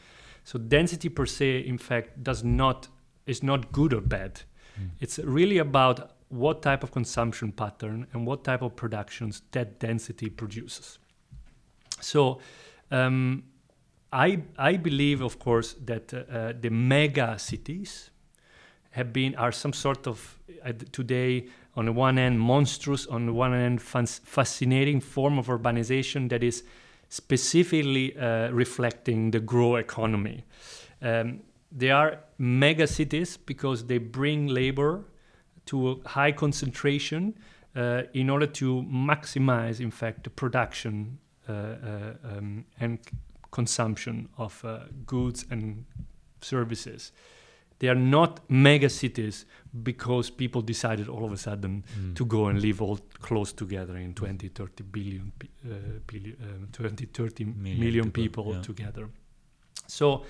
[0.43, 2.89] So density per se, in fact, does not
[3.25, 4.41] is not good or bad.
[4.77, 4.89] Mm.
[4.99, 10.29] It's really about what type of consumption pattern and what type of productions that density
[10.29, 10.99] produces.
[12.01, 12.39] So,
[12.91, 13.43] um,
[14.11, 18.09] I I believe, of course, that uh, uh, the mega cities
[18.93, 23.33] have been are some sort of uh, today on the one hand monstrous, on the
[23.33, 26.63] one fas- fascinating form of urbanization that is
[27.09, 30.43] specifically uh, reflecting the grow economy.
[31.01, 31.41] Um,
[31.71, 35.05] they are mega cities because they bring labor
[35.65, 37.35] to a high concentration
[37.75, 41.17] uh, in order to maximize, in fact, the production
[41.49, 42.99] uh, uh, um, and
[43.51, 45.85] consumption of uh, goods and
[46.41, 47.11] services.
[47.83, 49.45] They are not mega cities
[49.83, 52.15] because people decided all of a sudden Mm.
[52.15, 55.33] to go and live all close together in 20, 30 billion,
[55.65, 58.61] uh, billion um, 20, 30 Million million, people, people, yeah.
[58.61, 59.09] together.
[59.87, 60.23] So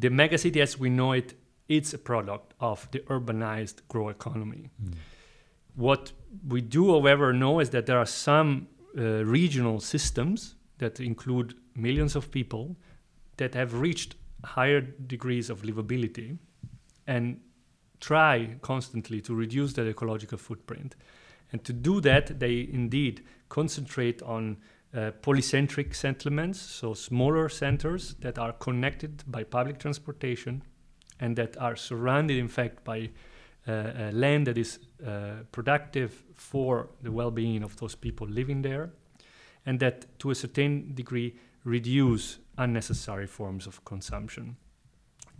[0.00, 1.34] the megacity as we know it,
[1.68, 4.70] it's a product of the urbanized grow economy.
[4.82, 4.94] Mm.
[5.76, 6.12] What
[6.48, 8.66] we do, however, know is that there are some
[8.98, 12.76] uh, regional systems that include millions of people
[13.36, 16.38] that have reached higher degrees of livability
[17.10, 17.40] and
[17.98, 20.94] try constantly to reduce their ecological footprint.
[21.52, 24.58] And to do that, they indeed concentrate on
[24.94, 30.62] uh, polycentric settlements, so smaller centers that are connected by public transportation
[31.18, 33.10] and that are surrounded, in fact, by
[33.66, 38.62] uh, uh, land that is uh, productive for the well being of those people living
[38.62, 38.90] there,
[39.66, 41.34] and that to a certain degree
[41.64, 44.56] reduce unnecessary forms of consumption.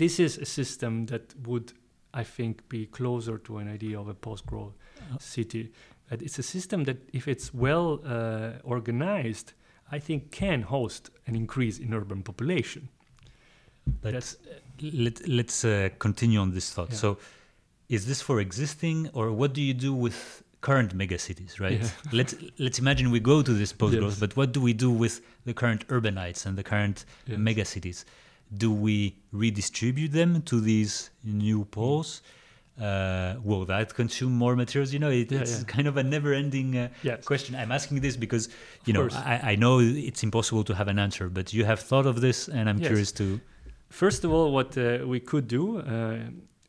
[0.00, 1.72] This is a system that would,
[2.14, 5.18] I think, be closer to an idea of a post growth Uh.
[5.18, 5.64] city.
[6.08, 9.52] But it's a system that, if it's well uh, organized,
[9.96, 12.88] I think can host an increase in urban population.
[14.02, 14.36] But That's-
[14.80, 16.90] let, let's uh, continue on this thought.
[16.90, 16.96] Yeah.
[17.04, 17.18] So,
[17.88, 21.60] is this for existing, or what do you do with current megacities?
[21.60, 21.80] Right.
[21.82, 21.90] Yeah.
[22.18, 24.20] let's let's imagine we go to this post growth, Yes.
[24.20, 27.38] but what do we do with the current urbanites and the current Yes.
[27.38, 28.04] megacities?
[28.56, 32.22] Do we redistribute them to these new poles?
[32.80, 34.92] Uh, will that consume more materials?
[34.92, 35.64] You know, it, Yeah, it's yeah.
[35.64, 37.24] kind of a never-ending uh, Yes.
[37.24, 37.54] question.
[37.54, 38.48] I'm asking this because
[38.86, 39.08] you know.
[39.12, 42.48] I, I know it's impossible to have an answer, but you have thought of this,
[42.48, 42.86] and I'm Yes.
[42.88, 43.40] curious to.
[43.90, 46.18] First of all, what uh, we could do, uh,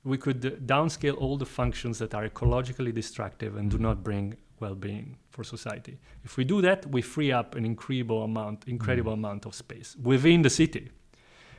[0.03, 5.17] we could downscale all the functions that are ecologically destructive and do not bring well-being
[5.29, 5.97] for society.
[6.23, 10.41] If we do that, we free up an incredible amount, incredible amount of space within
[10.41, 10.89] the city.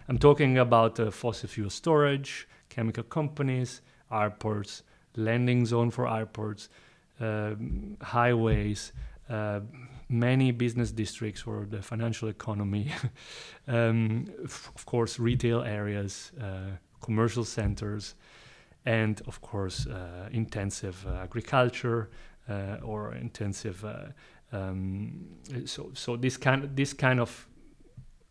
[0.08, 4.82] I'm talking about uh, fossil fuel storage, chemical companies, airports,
[5.16, 6.68] landing zone for airports,
[7.20, 8.92] um, highways,
[9.30, 9.60] uh,
[10.08, 12.92] many business districts for the financial economy,
[13.68, 18.14] um, of course, retail areas, uh, commercial centers,
[18.84, 22.10] and of course, uh, intensive uh, agriculture
[22.48, 23.84] uh, or intensive.
[23.84, 24.06] Uh,
[24.52, 25.28] um,
[25.64, 27.48] so, so this kind, this kind of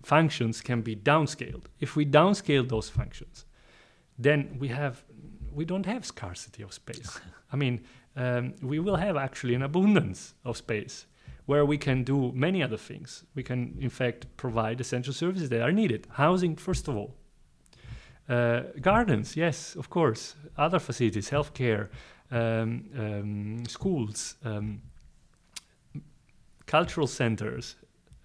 [0.03, 1.65] functions can be downscaled.
[1.79, 3.45] If we downscale those functions,
[4.17, 5.03] then we have
[5.53, 7.19] we don't have scarcity of space.
[7.51, 7.81] I mean,
[8.15, 11.05] um, we will have actually an abundance of space
[11.45, 13.25] where we can do many other things.
[13.35, 16.07] We can, in fact, provide essential services that are needed.
[16.11, 17.15] Housing, first of all.
[18.29, 20.35] Uh, gardens, yes, of course.
[20.57, 21.89] Other facilities, healthcare,
[22.31, 24.81] um, um, schools, um,
[26.65, 27.75] cultural centers,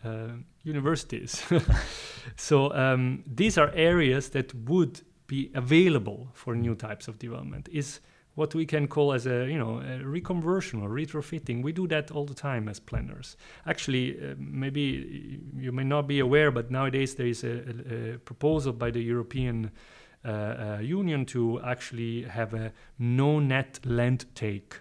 [0.04, 0.28] uh,
[0.66, 1.42] universities.
[2.36, 7.68] so um, these are areas that would be available for new types of development.
[7.72, 8.00] Is
[8.34, 11.62] what we can call as a you know a reconversion or retrofitting.
[11.62, 13.36] We do that all the time as planners.
[13.66, 18.18] Actually, uh, maybe you may not be aware, but nowadays there is a, a, a
[18.18, 19.70] proposal by the European
[20.26, 24.76] uh, uh, Union to actually have a no net land take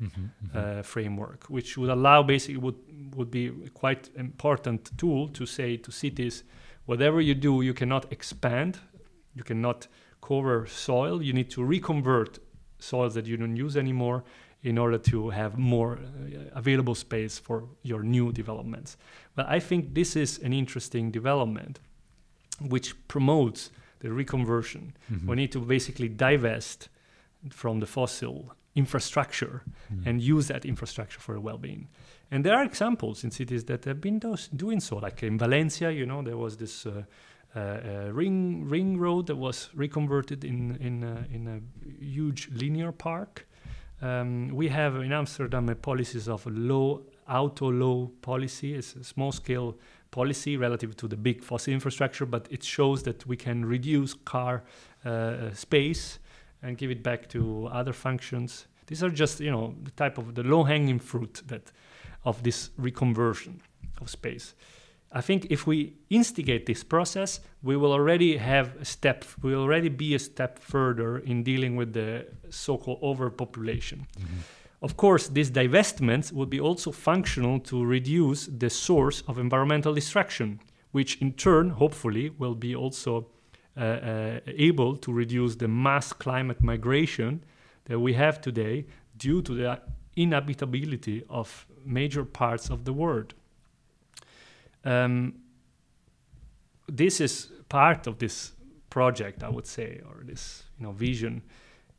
[0.55, 2.75] uh, framework, which would allow basically would
[3.15, 6.43] would be a quite important tool to say to cities,
[6.85, 8.79] whatever you do, you cannot expand,
[9.35, 9.87] you cannot
[10.21, 11.21] cover soil.
[11.21, 12.39] You need to reconvert
[12.79, 14.23] soils that you don't use anymore
[14.63, 18.97] in order to have more uh, available space for your new developments.
[19.35, 21.79] But I think this is an interesting development
[22.59, 23.69] which promotes
[23.99, 24.91] the reconversion.
[25.11, 25.25] Mhm.
[25.27, 26.89] We need to basically divest
[27.49, 30.05] from the fossil infrastructure Mm.
[30.07, 31.87] and use that infrastructure for well-being.
[32.31, 34.97] And there are examples in cities that have been those, doing so.
[34.97, 36.91] Like in Valencia, you know, there was this uh,
[37.55, 41.59] uh, uh, ring ring road that was reconverted in in uh, in a
[42.03, 43.45] huge linear park.
[44.01, 48.73] Um, we have in Amsterdam a policies of low autoluw policy.
[48.73, 49.77] It's a small scale
[50.15, 54.63] policy relative to the big fossil infrastructure, but it shows that we can reduce car
[55.05, 56.19] uh, uh, space
[56.63, 58.67] and give it back to other functions.
[58.87, 61.71] These are just you know the type of the low hanging fruit that
[62.23, 63.53] of this reconversion
[64.01, 64.55] of space.
[65.19, 69.63] I think if we instigate this process, we will already have a step, we will
[69.63, 73.99] already be a step further in dealing with the so called overpopulation.
[74.19, 74.41] Mhm.
[74.85, 80.59] Of course, these divestments would be also functional to reduce the source of environmental destruction,
[80.91, 83.25] which in turn, hopefully, will be also
[83.75, 87.43] uh, uh, able to reduce the mass climate migration
[87.85, 88.85] that we have today
[89.17, 89.81] due to the
[90.15, 93.33] inhabitability of major parts of the world.
[94.83, 95.33] Um,
[96.87, 98.51] this is part of this
[98.91, 101.41] project, I would say, or this you know vision.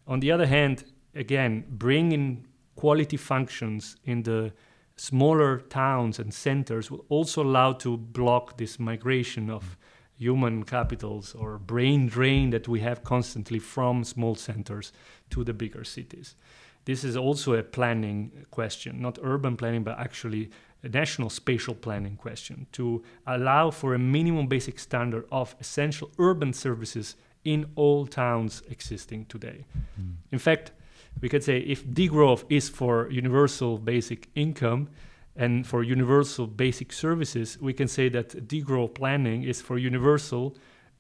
[0.07, 0.85] On the other hand,
[1.17, 2.47] again, bringing
[2.77, 4.53] quality functions in the
[4.97, 9.77] smaller towns and centers will also allow to block this migration of
[10.19, 14.93] human capitals or brain drain that we have constantly from small centers
[15.29, 16.35] to the bigger cities.
[16.87, 20.51] This is also a planning question, not urban planning, but actually
[20.83, 26.53] a national spatial planning question to allow for a minimum basic standard of essential urban
[26.53, 29.67] services in all towns existing today.
[30.01, 30.15] Mm.
[30.33, 30.73] In fact,
[31.21, 34.89] we could say if degrowth is for universal basic income
[35.35, 40.57] and for universal basic services, we can say that degrowth planning is for universal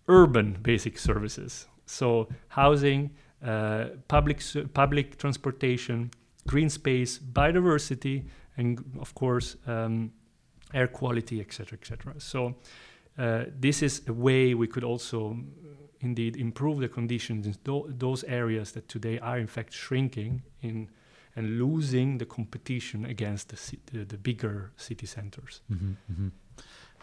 [0.08, 1.66] urban basic services.
[1.86, 3.10] So housing,
[3.44, 4.42] uh, public
[4.74, 6.10] public transportation,
[6.46, 8.24] green space, biodiversity,
[8.56, 10.12] and of course um,
[10.74, 12.14] air quality, etc., etc.
[12.18, 12.56] So
[13.18, 15.36] uh, this is a way we could also
[16.00, 20.88] indeed improve the conditions in tho- those areas that today are in fact shrinking in
[21.36, 25.60] and losing the competition against the, the, the bigger city centers.
[25.70, 26.30] Mhm, mhm.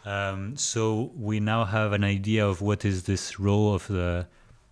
[0.05, 4.27] Um, so we now have an idea of what is this role of the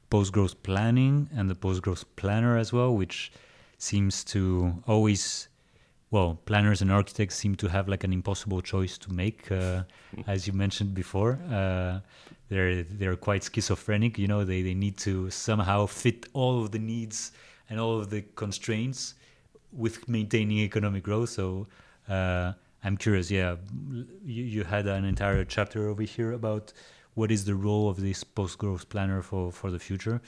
[0.10, 3.32] post-growth planning and the post-growth planner as well, which
[3.78, 5.48] seems to always,
[6.10, 9.84] well, planners and architects seem to have like an impossible choice to make, uh,
[10.28, 11.40] as you mentioned before.
[11.50, 12.00] Uh,
[12.52, 14.44] they're they're quite schizophrenic, you know.
[14.44, 17.32] They they need to somehow fit all of the needs
[17.70, 19.16] and all of the constraints
[19.72, 21.30] with maintaining economic growth.
[21.30, 21.68] So.
[22.08, 22.54] Uh,
[22.84, 23.30] I'm curious.
[23.30, 23.58] Yeah,
[24.26, 26.74] you, you had an entire chapter over here about
[27.14, 30.22] what is the role of this post-growth planner for for the future,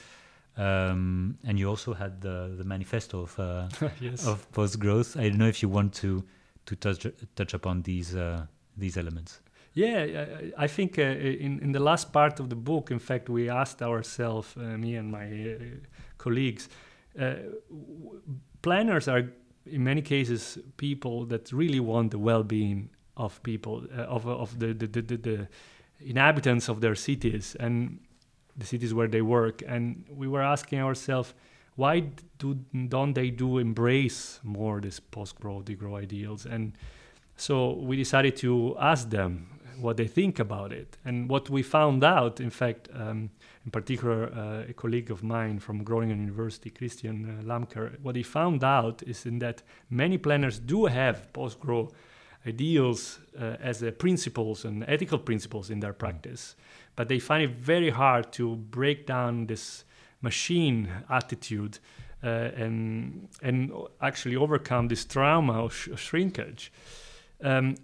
[0.58, 3.68] um, and you also had the the manifesto of uh,
[4.00, 4.28] yes.
[4.28, 5.18] of post-growth.
[5.18, 6.24] I don't know if you want to
[6.68, 8.46] to touch touch upon these uh,
[8.78, 9.40] these elements.
[9.74, 10.26] Yeah,
[10.58, 13.82] I- think uh, in in the last part of the book, in fact, we asked
[13.82, 15.60] ourselves, uh, me and my uh,
[16.18, 16.70] colleagues,
[18.62, 19.24] planners are
[19.66, 24.74] in many cases people that really want the well-being of people uh, of of the
[24.74, 25.48] the, the the
[26.00, 28.00] inhabitants of their cities and
[28.58, 31.34] the cities where they work, and we were asking ourselves.
[31.76, 32.04] Why
[32.38, 32.54] do
[32.88, 36.46] don't they do embrace more this post-growth, degrowth ideals?
[36.46, 36.74] And
[37.36, 39.48] so we decided to ask them
[39.80, 40.98] what they think about it.
[41.06, 43.30] And what we found out, in fact, um,
[43.66, 48.24] in particular, uh, a colleague of mine from Groningen University, Christian uh, Lamker, what he
[48.24, 51.94] found out is in that many planners do have post-growth
[52.46, 56.56] ideals uh, as principles and ethical principles in their practice,
[56.96, 59.86] but they find it very hard to break down this
[60.22, 61.80] machine attitude
[62.24, 63.72] uh, and and
[64.02, 66.72] actually overcome this trauma of sh- shrinkage.
[67.42, 67.76] Um,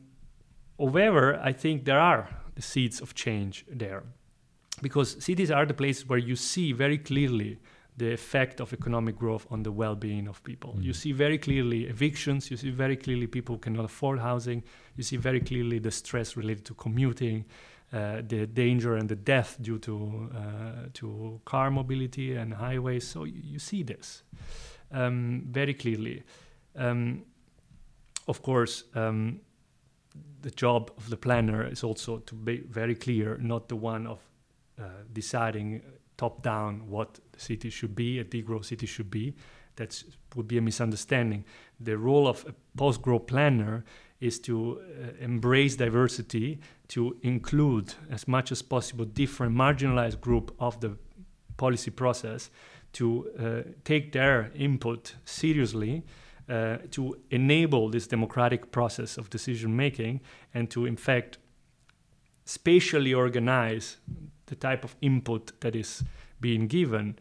[0.80, 4.04] however, I think there are the seeds of change there,
[4.82, 7.60] because cities are the places where you see very clearly
[7.98, 10.72] the effect of economic growth on the well-being of people.
[10.80, 10.96] You Mhm.
[10.96, 12.50] see very clearly evictions.
[12.50, 14.64] You see very clearly people who cannot afford housing.
[14.96, 17.44] You see very clearly the stress related to commuting,
[17.92, 23.06] uh, the danger and the death due to uh, to car mobility and highways.
[23.08, 24.24] So you, you see this
[24.92, 26.24] um, very clearly.
[26.76, 27.26] Um,
[28.28, 29.42] of course, um,
[30.42, 34.20] the job of the planner is also to be very clear, not the one of
[34.80, 35.82] uh, deciding
[36.18, 39.34] top down what the city should be, a degrowth city should be.
[39.80, 40.04] that
[40.36, 41.46] would be a misunderstanding.
[41.80, 43.84] The role of a post-growth planner
[44.20, 46.60] is to uh, embrace diversity,
[46.90, 50.98] to include as much as possible different marginalized group of the
[51.58, 52.50] policy process,
[52.92, 56.04] to uh, take their input seriously,
[56.50, 60.22] uh, to enable this democratic process of decision making,
[60.54, 61.38] and to in fact
[62.46, 63.98] spatially organize
[64.48, 66.04] the type of input that is
[66.42, 67.20] being given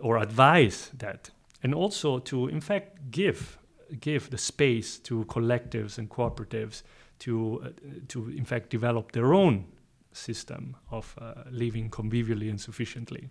[0.00, 1.30] or advise that.
[1.62, 3.58] And also to in fact give
[4.00, 6.82] give the space to collectives and cooperatives
[7.18, 7.68] to uh,
[8.08, 9.64] to in fact develop their own
[10.12, 13.28] system of uh, living convivially and sufficiently.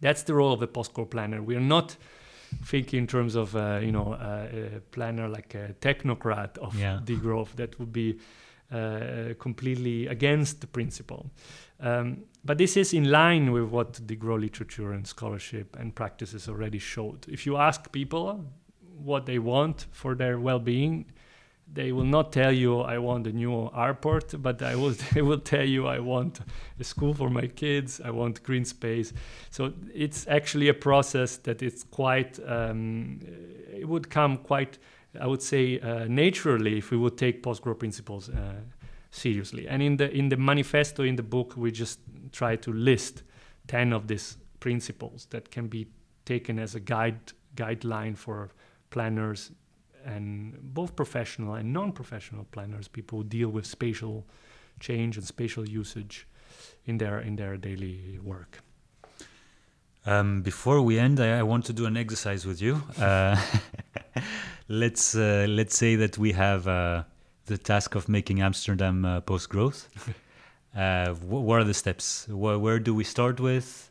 [0.00, 1.42] That's the role of the post-growth planner.
[1.42, 1.96] We are not
[2.64, 7.00] thinking in terms of uh, you know uh, a planner like a technocrat of Yeah.
[7.04, 8.18] degrowth that would be
[8.72, 11.30] uh, completely against the principle.
[11.80, 16.48] Um, but this is in line with what the grow literature and scholarship and practices
[16.48, 17.26] already showed.
[17.28, 18.44] If you ask people
[19.04, 21.06] what they want for their well-being,
[21.74, 25.40] they will not tell you I want a new airport, but I will they will
[25.40, 26.40] tell you I want
[26.78, 29.12] a school for my kids, I want green space.
[29.50, 33.20] So it's actually a process that it's quite um,
[33.72, 34.78] it would come quite
[35.20, 38.60] I would say uh, naturally if we would take post-growth principles uh,
[39.10, 39.68] seriously.
[39.68, 42.00] And in the in the manifesto in the book, we just
[42.32, 43.22] try to list
[43.66, 45.86] ten of these principles that can be
[46.24, 48.50] taken as a guide guideline for
[48.90, 49.50] planners
[50.04, 54.26] and both professional and non-professional planners, people who deal with spatial
[54.80, 56.26] change and spatial usage
[56.84, 58.58] in their in their daily work.
[60.04, 62.82] Um, before we end, I, I want to do an exercise with you.
[62.98, 63.36] Uh,
[64.68, 67.04] let's uh, let's say that we have uh,
[67.46, 69.88] the task of making Amsterdam uh, post growth.
[70.76, 72.26] uh, wh- what are the steps?
[72.26, 73.90] Wh- where do we start with?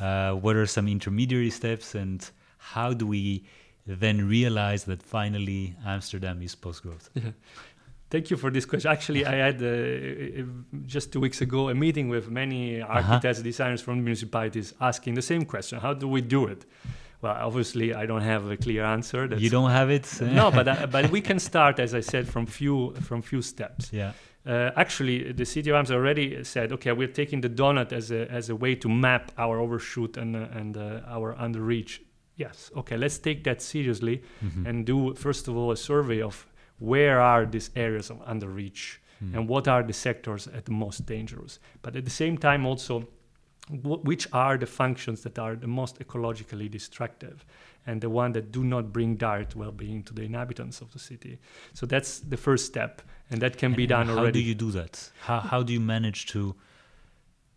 [0.00, 2.28] Uh, what are some intermediary steps, and
[2.58, 3.44] how do we
[3.86, 7.10] then realize that finally Amsterdam is post growth?
[7.14, 7.30] Yeah.
[8.08, 8.90] Thank you for this question.
[8.90, 10.44] Actually, I had uh,
[10.86, 15.44] just two weeks ago a meeting with many architects, designers from municipalities asking the same
[15.44, 16.64] question: How do we do it?
[17.20, 19.26] Well, obviously, I don't have a clear answer.
[19.36, 20.20] you don't have it?
[20.20, 23.92] no, but uh, but we can start, as I said, from few from few steps.
[23.92, 24.12] yeah.
[24.46, 28.30] Uh, actually, the city of Amsterdam already said, okay, we're taking the donut as a
[28.30, 31.98] as a way to map our overshoot and uh, and uh, our underreach.
[32.36, 34.66] Yes, okay, let's take that seriously Mhm.
[34.66, 36.46] and do first of all a survey of
[36.78, 39.34] where are these areas of underreach Mm.
[39.34, 41.58] and what are the sectors at the most dangerous.
[41.82, 43.08] But at the same time, also,
[43.70, 47.44] wh- which are the functions that are the most ecologically destructive
[47.86, 51.38] and the one that do not bring direct well-being to the inhabitants of the city.
[51.72, 53.00] So that's the first step,
[53.30, 54.40] and that can be done how already.
[54.40, 55.10] How do you do that?
[55.20, 56.54] How how do you manage to,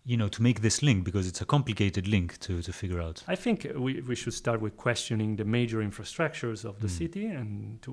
[0.09, 3.17] you know, to make this link because it's a complicated link to to figure out.
[3.35, 6.97] I think we, we should start with questioning the major infrastructures of the Mm.
[7.01, 7.49] city and
[7.85, 7.91] to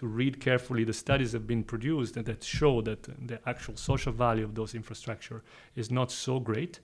[0.00, 4.12] to read carefully the studies that have been produced that show that the actual social
[4.26, 5.40] value of those infrastructure
[5.76, 6.80] is not so great,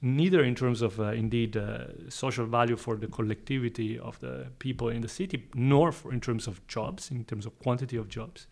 [0.00, 1.62] neither in terms of uh, indeed uh,
[2.08, 6.46] social value for the collectivity of the people in the city, nor for in terms
[6.48, 8.46] of jobs, in terms of quantity of jobs.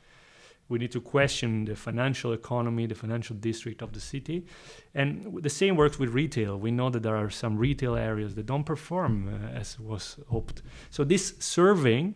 [0.71, 4.47] We need to question the financial economy, the financial district of the city.
[4.95, 6.57] And the same works with retail.
[6.59, 10.63] We know that there are some retail areas that don't perform uh, as was hoped.
[10.89, 12.15] So this surveying,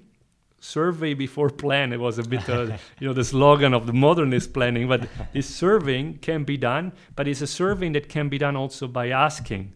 [0.61, 4.55] survey before plan, it was a bit, uh, you know, the slogan of the modernist
[4.55, 4.87] planning.
[4.87, 8.87] But this surveying can be done, but it's a surveying that can be done also
[8.87, 9.73] by asking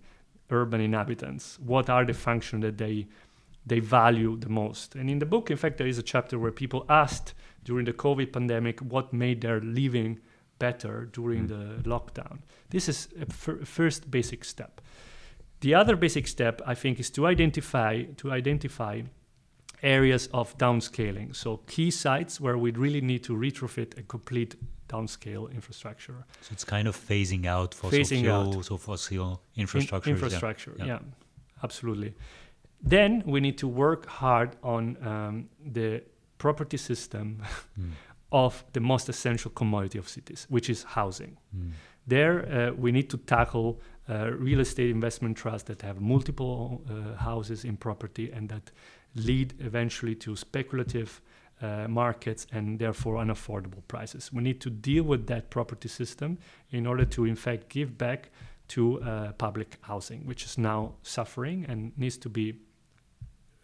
[0.51, 3.07] urban inhabitants what are the functions that they
[3.67, 4.95] they value the most.
[4.95, 7.93] And in the book, in fact, there is a chapter where people asked during the
[7.93, 10.18] COVID pandemic what made their living
[10.59, 11.48] better during Mm.
[11.48, 12.39] the lockdown.
[12.70, 13.26] This is a
[13.64, 14.80] first basic step.
[15.60, 19.02] The other basic step, I think, is to identify to identify
[19.82, 21.35] areas of downscaling.
[21.35, 24.56] So key sites where we really need to retrofit a complete
[24.89, 26.24] downscale infrastructure.
[26.40, 28.51] So it's kind of phasing out fossil Phasing out.
[28.52, 30.10] fuels or fossil In- infrastructure.
[30.10, 30.86] infrastructure, Yeah.
[30.86, 30.98] yeah.
[31.62, 32.14] absolutely.
[32.80, 36.02] Then we need to work hard on um, the
[36.39, 37.43] property system
[37.78, 37.90] Mm.
[38.31, 41.39] of the most essential commodity of cities, which is housing.
[41.56, 41.70] Mm.
[42.06, 47.16] There, uh, we need to tackle uh, real estate investment trusts that have multiple uh,
[47.16, 48.70] houses in property and that
[49.15, 51.20] lead eventually to speculative
[51.62, 54.31] uh, markets and therefore unaffordable prices.
[54.32, 56.39] We need to deal with that property system
[56.70, 58.31] in order to, in fact, give back
[58.69, 62.55] to uh, public housing, which is now suffering and needs to be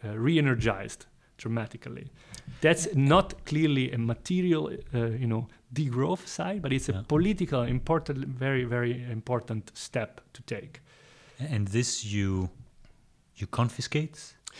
[0.05, 1.07] uh, re-energized
[1.45, 2.07] dramatically.
[2.61, 4.65] That's not clearly a material,
[4.95, 7.01] uh, you know, degrowth side, but it's Yeah.
[7.01, 10.81] a political, important, very, very important step to take.
[11.51, 12.49] And this you
[13.41, 14.19] you confiscate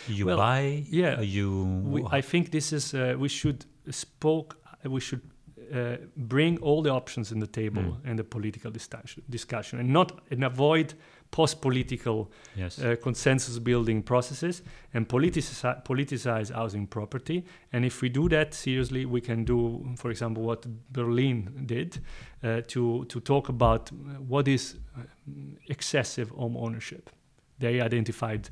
[0.09, 0.85] You Well, buy?
[0.91, 1.21] yeah.
[1.23, 1.51] You.
[1.93, 5.21] we, I think this is uh, we should spoke we should
[5.73, 8.11] uh, bring all the options in the table Mm.
[8.11, 10.95] in the political discussion, discussion and not and avoid
[11.35, 12.79] post-political yes.
[12.79, 14.63] uh, consensus building processes
[14.95, 17.43] and politici- politicize housing property.
[17.73, 21.99] And if we do that seriously, we can do, for example, what Berlin did
[22.43, 23.91] uh, to to talk about
[24.29, 25.03] what is uh,
[25.69, 27.11] excessive home ownership.
[27.59, 28.51] They identified,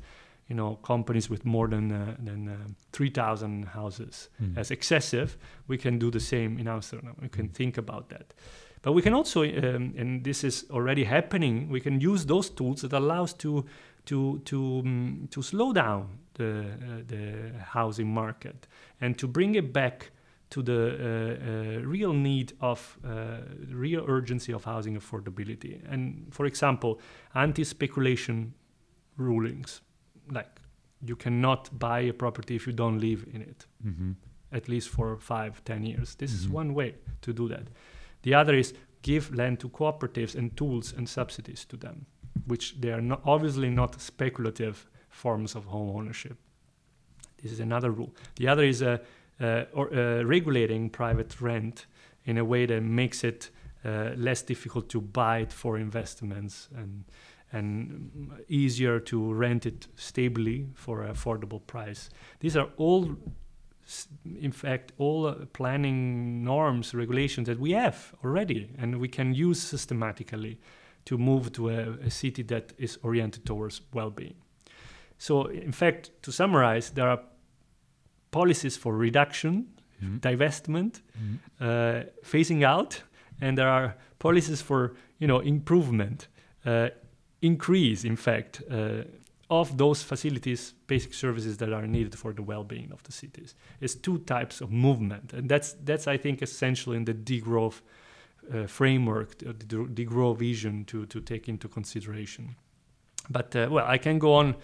[0.49, 2.55] you know, companies with more than uh, than uh,
[2.91, 4.57] three thousand houses Mm.
[4.57, 5.27] as excessive.
[5.67, 7.15] We can do the same in Amsterdam.
[7.21, 8.33] We can think about that.
[8.83, 12.81] But we can also, um, and this is already happening, we can use those tools
[12.81, 13.63] that allow us to
[14.05, 18.67] to to um, to slow down the uh, the housing market
[18.99, 20.11] and to bring it back
[20.49, 23.37] to the uh, uh, real need of uh,
[23.71, 25.79] real urgency of housing affordability.
[25.89, 26.99] And for example,
[27.33, 28.53] anti-speculation
[29.17, 29.81] rulings,
[30.31, 30.59] like
[31.05, 34.15] you cannot buy a property if you don't live in it Mhm.
[34.51, 36.15] at least for five, ten years.
[36.15, 36.53] This is Mhm.
[36.55, 37.67] one way to do that.
[38.23, 42.05] The other is give land to cooperatives and tools and subsidies to them,
[42.47, 46.37] which they are not, obviously not speculative forms of home ownership.
[47.41, 48.15] This is another rule.
[48.37, 48.97] The other is uh,
[49.41, 51.85] uh, or, uh, regulating private rent
[52.25, 53.49] in a way that makes it
[53.85, 57.03] uh, less difficult to buy it for investments and
[57.53, 62.09] and easier to rent it stably for an affordable price.
[62.39, 63.15] These are all
[64.39, 69.61] in fact, all uh, planning norms, regulations that we have already, and we can use
[69.61, 70.57] systematically
[71.05, 74.35] to move to a, a city that is oriented towards well-being.
[75.17, 77.19] So, in fact, to summarize, there are
[78.31, 79.67] policies for reduction,
[80.01, 80.19] Mhm.
[80.19, 81.39] divestment, Mhm.
[81.59, 83.03] uh, phasing out,
[83.41, 86.27] and there are policies for you know improvement,
[86.65, 86.89] uh,
[87.41, 89.03] increase, in fact, uh,
[89.61, 93.55] of those facilities, basic services that are needed for the well-being of the cities.
[93.79, 97.81] It's two types of movement, and that's that's I think essential in the degrowth
[98.53, 102.55] uh, framework, the de- degrowth vision to to take into consideration.
[103.29, 104.55] But uh, well, I can go on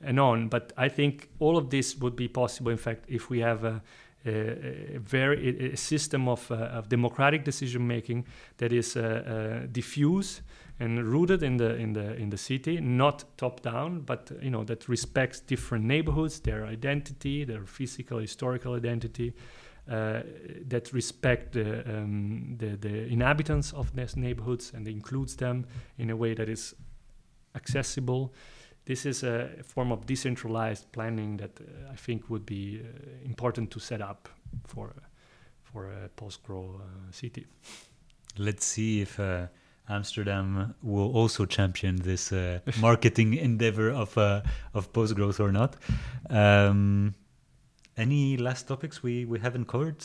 [0.00, 3.40] and on, but I think all of this would be possible, in fact, if we
[3.40, 3.82] have a,
[4.26, 8.26] a, very a system of, uh, of democratic decision making
[8.58, 10.42] that is uh, uh, diffuse
[10.78, 14.64] and rooted in the in the in the city, not top down, but you know
[14.64, 19.32] that respects different neighborhoods, their identity, their physical, historical identity,
[19.90, 20.20] uh,
[20.68, 25.64] that respect the, um, the the inhabitants of these neighborhoods and includes them
[25.96, 26.74] in a way that is
[27.54, 28.34] accessible.
[28.86, 33.70] This is a form of decentralized planning that uh, I think would be uh, important
[33.72, 34.28] to set up
[34.64, 34.94] for
[35.62, 37.46] for a post-grow uh, city.
[38.38, 39.48] Let's see if uh,
[39.88, 44.42] Amsterdam will also champion this uh, marketing endeavor of uh,
[44.72, 45.76] of post growth or not.
[46.30, 47.14] Um,
[47.96, 50.04] any last topics we, we haven't covered?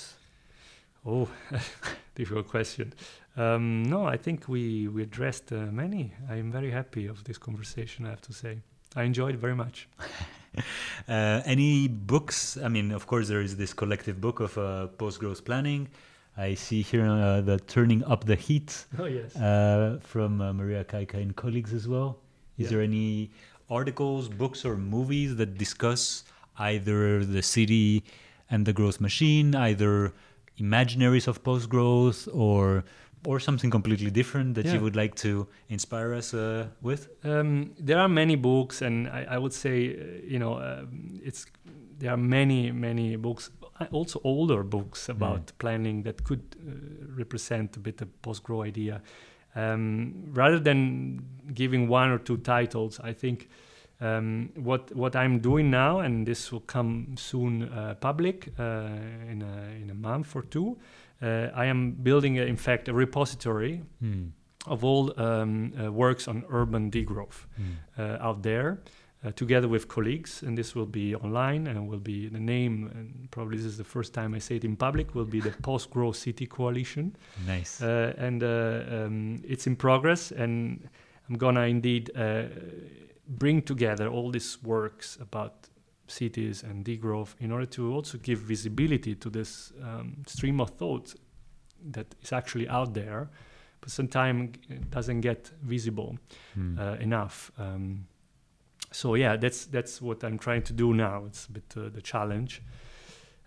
[1.06, 1.28] Oh,
[2.16, 2.94] difficult question.
[3.36, 6.14] Um, no, I think we we addressed uh, many.
[6.30, 8.06] I am very happy of this conversation.
[8.06, 8.62] I have to say,
[8.96, 9.88] I enjoyed very much.
[11.08, 12.58] Uh, any books?
[12.58, 15.88] I mean, of course, there is this collective book of uh, post growth planning.
[16.36, 19.34] I see here uh, the Turning Up the Heat Oh yes.
[19.38, 22.20] uh, from uh, Maria Kaika and colleagues as well.
[22.58, 22.70] Is Yeah.
[22.72, 23.32] there any
[23.70, 26.26] articles, books, or movies that discuss
[26.60, 28.04] either the city
[28.50, 30.12] and the growth machine, either
[30.60, 32.84] imaginaries of post growth, or
[33.26, 34.74] or something completely different that Yeah.
[34.76, 37.10] you would like to inspire us uh, with?
[37.24, 40.04] Um, there are many books, and I, I would say, uh,
[40.34, 41.46] you know, um, it's
[42.00, 47.78] there are many, many books, uh, also older books about planning that could uh, represent
[47.78, 49.02] a bit the post-grow idea.
[49.56, 51.22] Um, rather than
[51.54, 53.50] giving one or two titles, I think
[54.00, 58.64] um, what what I'm doing now, and this will come soon uh, public uh,
[59.30, 60.78] in a in a month or two.
[61.22, 64.30] Uh, I am building, in fact, a repository Hmm.
[64.68, 67.46] of all um, uh, works on urban degrowth
[67.98, 68.80] uh, out there,
[69.24, 70.44] uh, together with colleagues.
[70.44, 73.84] And this will be online and will be the name, and probably this is the
[73.84, 77.16] first time I say it in public, will be the Post Growth City Coalition.
[77.48, 77.82] Nice.
[77.82, 80.88] Uh, and uh, um, it's in progress, and
[81.30, 82.44] I'm gonna indeed uh,
[83.28, 85.54] bring together all these works about
[86.12, 91.16] cities and degrowth in order to also give visibility to this um, stream of thought
[91.92, 93.30] that is actually out there,
[93.80, 96.18] but sometimes it doesn't get visible
[96.54, 96.78] Hmm.
[96.80, 97.52] uh, enough.
[97.58, 98.06] Um,
[98.92, 101.26] so yeah, that's that's what I'm trying to do now.
[101.26, 102.62] It's a bit uh, the challenge.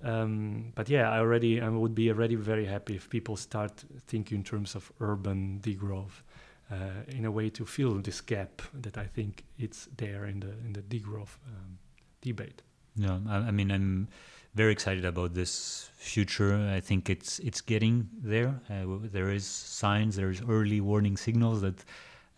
[0.02, 4.38] Um, but yeah, I already I would be already very happy if people start thinking
[4.38, 6.22] in terms of urban degrowth
[6.70, 6.76] uh,
[7.16, 10.72] in a way to fill this gap that I think it's there in the in
[10.72, 11.78] the degrowth um,
[12.24, 12.62] debate.
[12.96, 14.08] No, I, I mean I'm
[14.54, 16.54] very excited about this future.
[16.78, 18.60] I think it's it's getting there.
[18.70, 18.84] Uh,
[19.16, 20.16] there is signs.
[20.16, 21.78] There's early warning signals that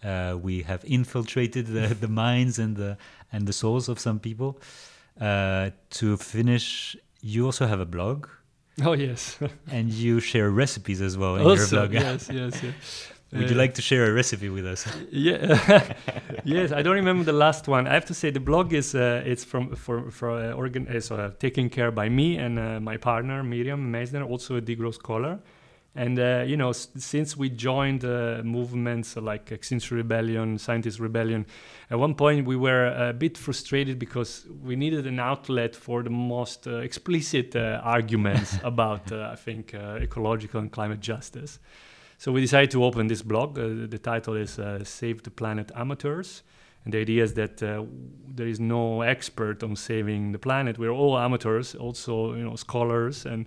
[0.02, 2.96] uh, we have infiltrated the, the minds and the
[3.32, 4.58] and the souls of some people.
[5.20, 8.28] Uh, to finish, you also have a blog.
[8.84, 9.38] Oh yes,
[9.70, 12.02] and you share recipes as well in also, your blog.
[12.02, 13.08] yes, yes, yes.
[13.38, 14.86] Would you like to share a recipe with us?
[15.10, 15.94] Yeah,
[16.44, 16.72] yes.
[16.72, 17.86] I don't remember the last one.
[17.86, 21.00] I have to say the blog is uh, it's from for for uh, organ uh,
[21.00, 24.94] so, uh, taken care by me and uh, my partner Miriam Meissner, also a Degrowth
[24.94, 25.38] scholar.
[25.94, 28.02] And uh, you know, s- since we joined
[28.44, 31.46] movements like Extinction Rebellion, Scientist Rebellion,
[31.90, 36.10] at one point we were a bit frustrated because we needed an outlet for the
[36.10, 41.58] most explicit arguments about, I think, ecological and climate justice.
[42.18, 43.58] So we decided to open this blog.
[43.58, 46.42] Uh, the title is uh, Save the Planet Amateurs.
[46.84, 47.84] And the idea is that uh,
[48.28, 50.78] there is no expert on saving the planet.
[50.78, 53.46] We're all amateurs, also you know scholars, and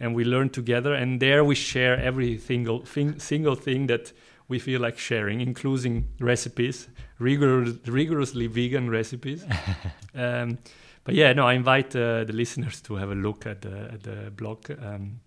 [0.00, 0.92] and we learn together.
[0.92, 4.12] And there we share every single thing, single thing that
[4.48, 6.88] we feel like sharing, including recipes,
[7.20, 9.44] rigor- rigorously vegan recipes.
[10.16, 10.58] um,
[11.04, 14.02] but yeah, no, I invite uh, the listeners to have a look at the, at
[14.02, 14.70] the blog.
[14.70, 15.20] Um,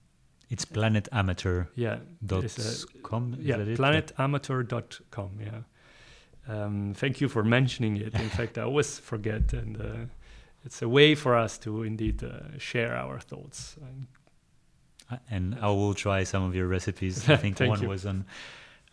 [0.49, 1.67] it's planetamateur.
[1.75, 1.97] Yeah.
[2.25, 2.57] Dot
[3.03, 3.37] com.
[3.39, 5.31] Yeah, planetamateur.com.
[5.39, 5.61] Yeah.
[6.47, 8.13] Um, thank you for mentioning it.
[8.13, 10.05] In fact, I always forget, and uh,
[10.63, 13.77] it's a way for us to indeed uh, share our thoughts.
[15.29, 17.29] And I will try some of your recipes.
[17.35, 17.89] I think one you.
[17.89, 18.25] was on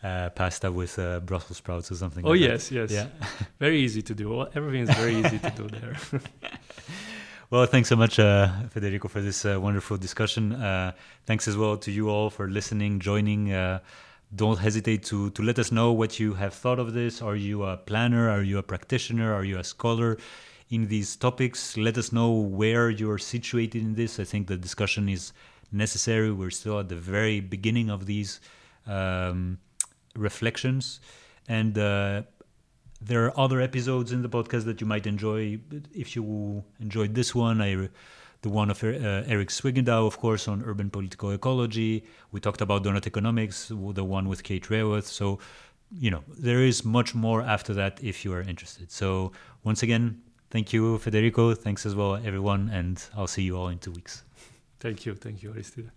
[0.02, 2.24] uh, pasta with uh, Brussels sprouts or something.
[2.24, 2.74] Oh like yes, that.
[2.74, 2.92] yes.
[2.92, 3.06] Yeah.
[3.58, 4.46] very easy to do.
[4.54, 5.96] Everything is very easy to do there.
[7.52, 10.54] Well, thanks so much, uh, Federico, for this uh, wonderful discussion.
[10.54, 10.92] Uh,
[11.26, 13.52] thanks as well to you all for listening, joining.
[13.52, 13.80] Uh,
[14.34, 17.20] don't hesitate to to let us know what you have thought of this.
[17.20, 18.30] Are you a planner?
[18.30, 19.34] Are you a practitioner?
[19.34, 20.16] Are you a scholar
[20.70, 21.76] in these topics?
[21.76, 24.18] Let us know where you're situated in this.
[24.18, 25.34] I think the discussion is
[25.70, 26.32] necessary.
[26.32, 28.40] We're still at the very beginning of these
[28.86, 29.58] um,
[30.16, 31.00] reflections,
[31.48, 32.22] and uh,
[33.04, 35.58] there are other episodes in the podcast that you might enjoy.
[35.94, 37.88] If you enjoyed this one, I,
[38.42, 42.04] the one of uh, Erik Swyngedouw, of course, on urban political ecology.
[42.32, 45.04] We talked about donut economics, the one with Kate Raworth.
[45.04, 45.38] So,
[45.90, 48.90] you know, there is much more after that if you are interested.
[48.90, 49.32] So,
[49.64, 51.54] once again, thank you, Federico.
[51.54, 54.24] Thanks as well, everyone, and I'll see you all in two weeks.
[54.80, 55.14] Thank you.
[55.14, 55.90] Thank you, Aristide.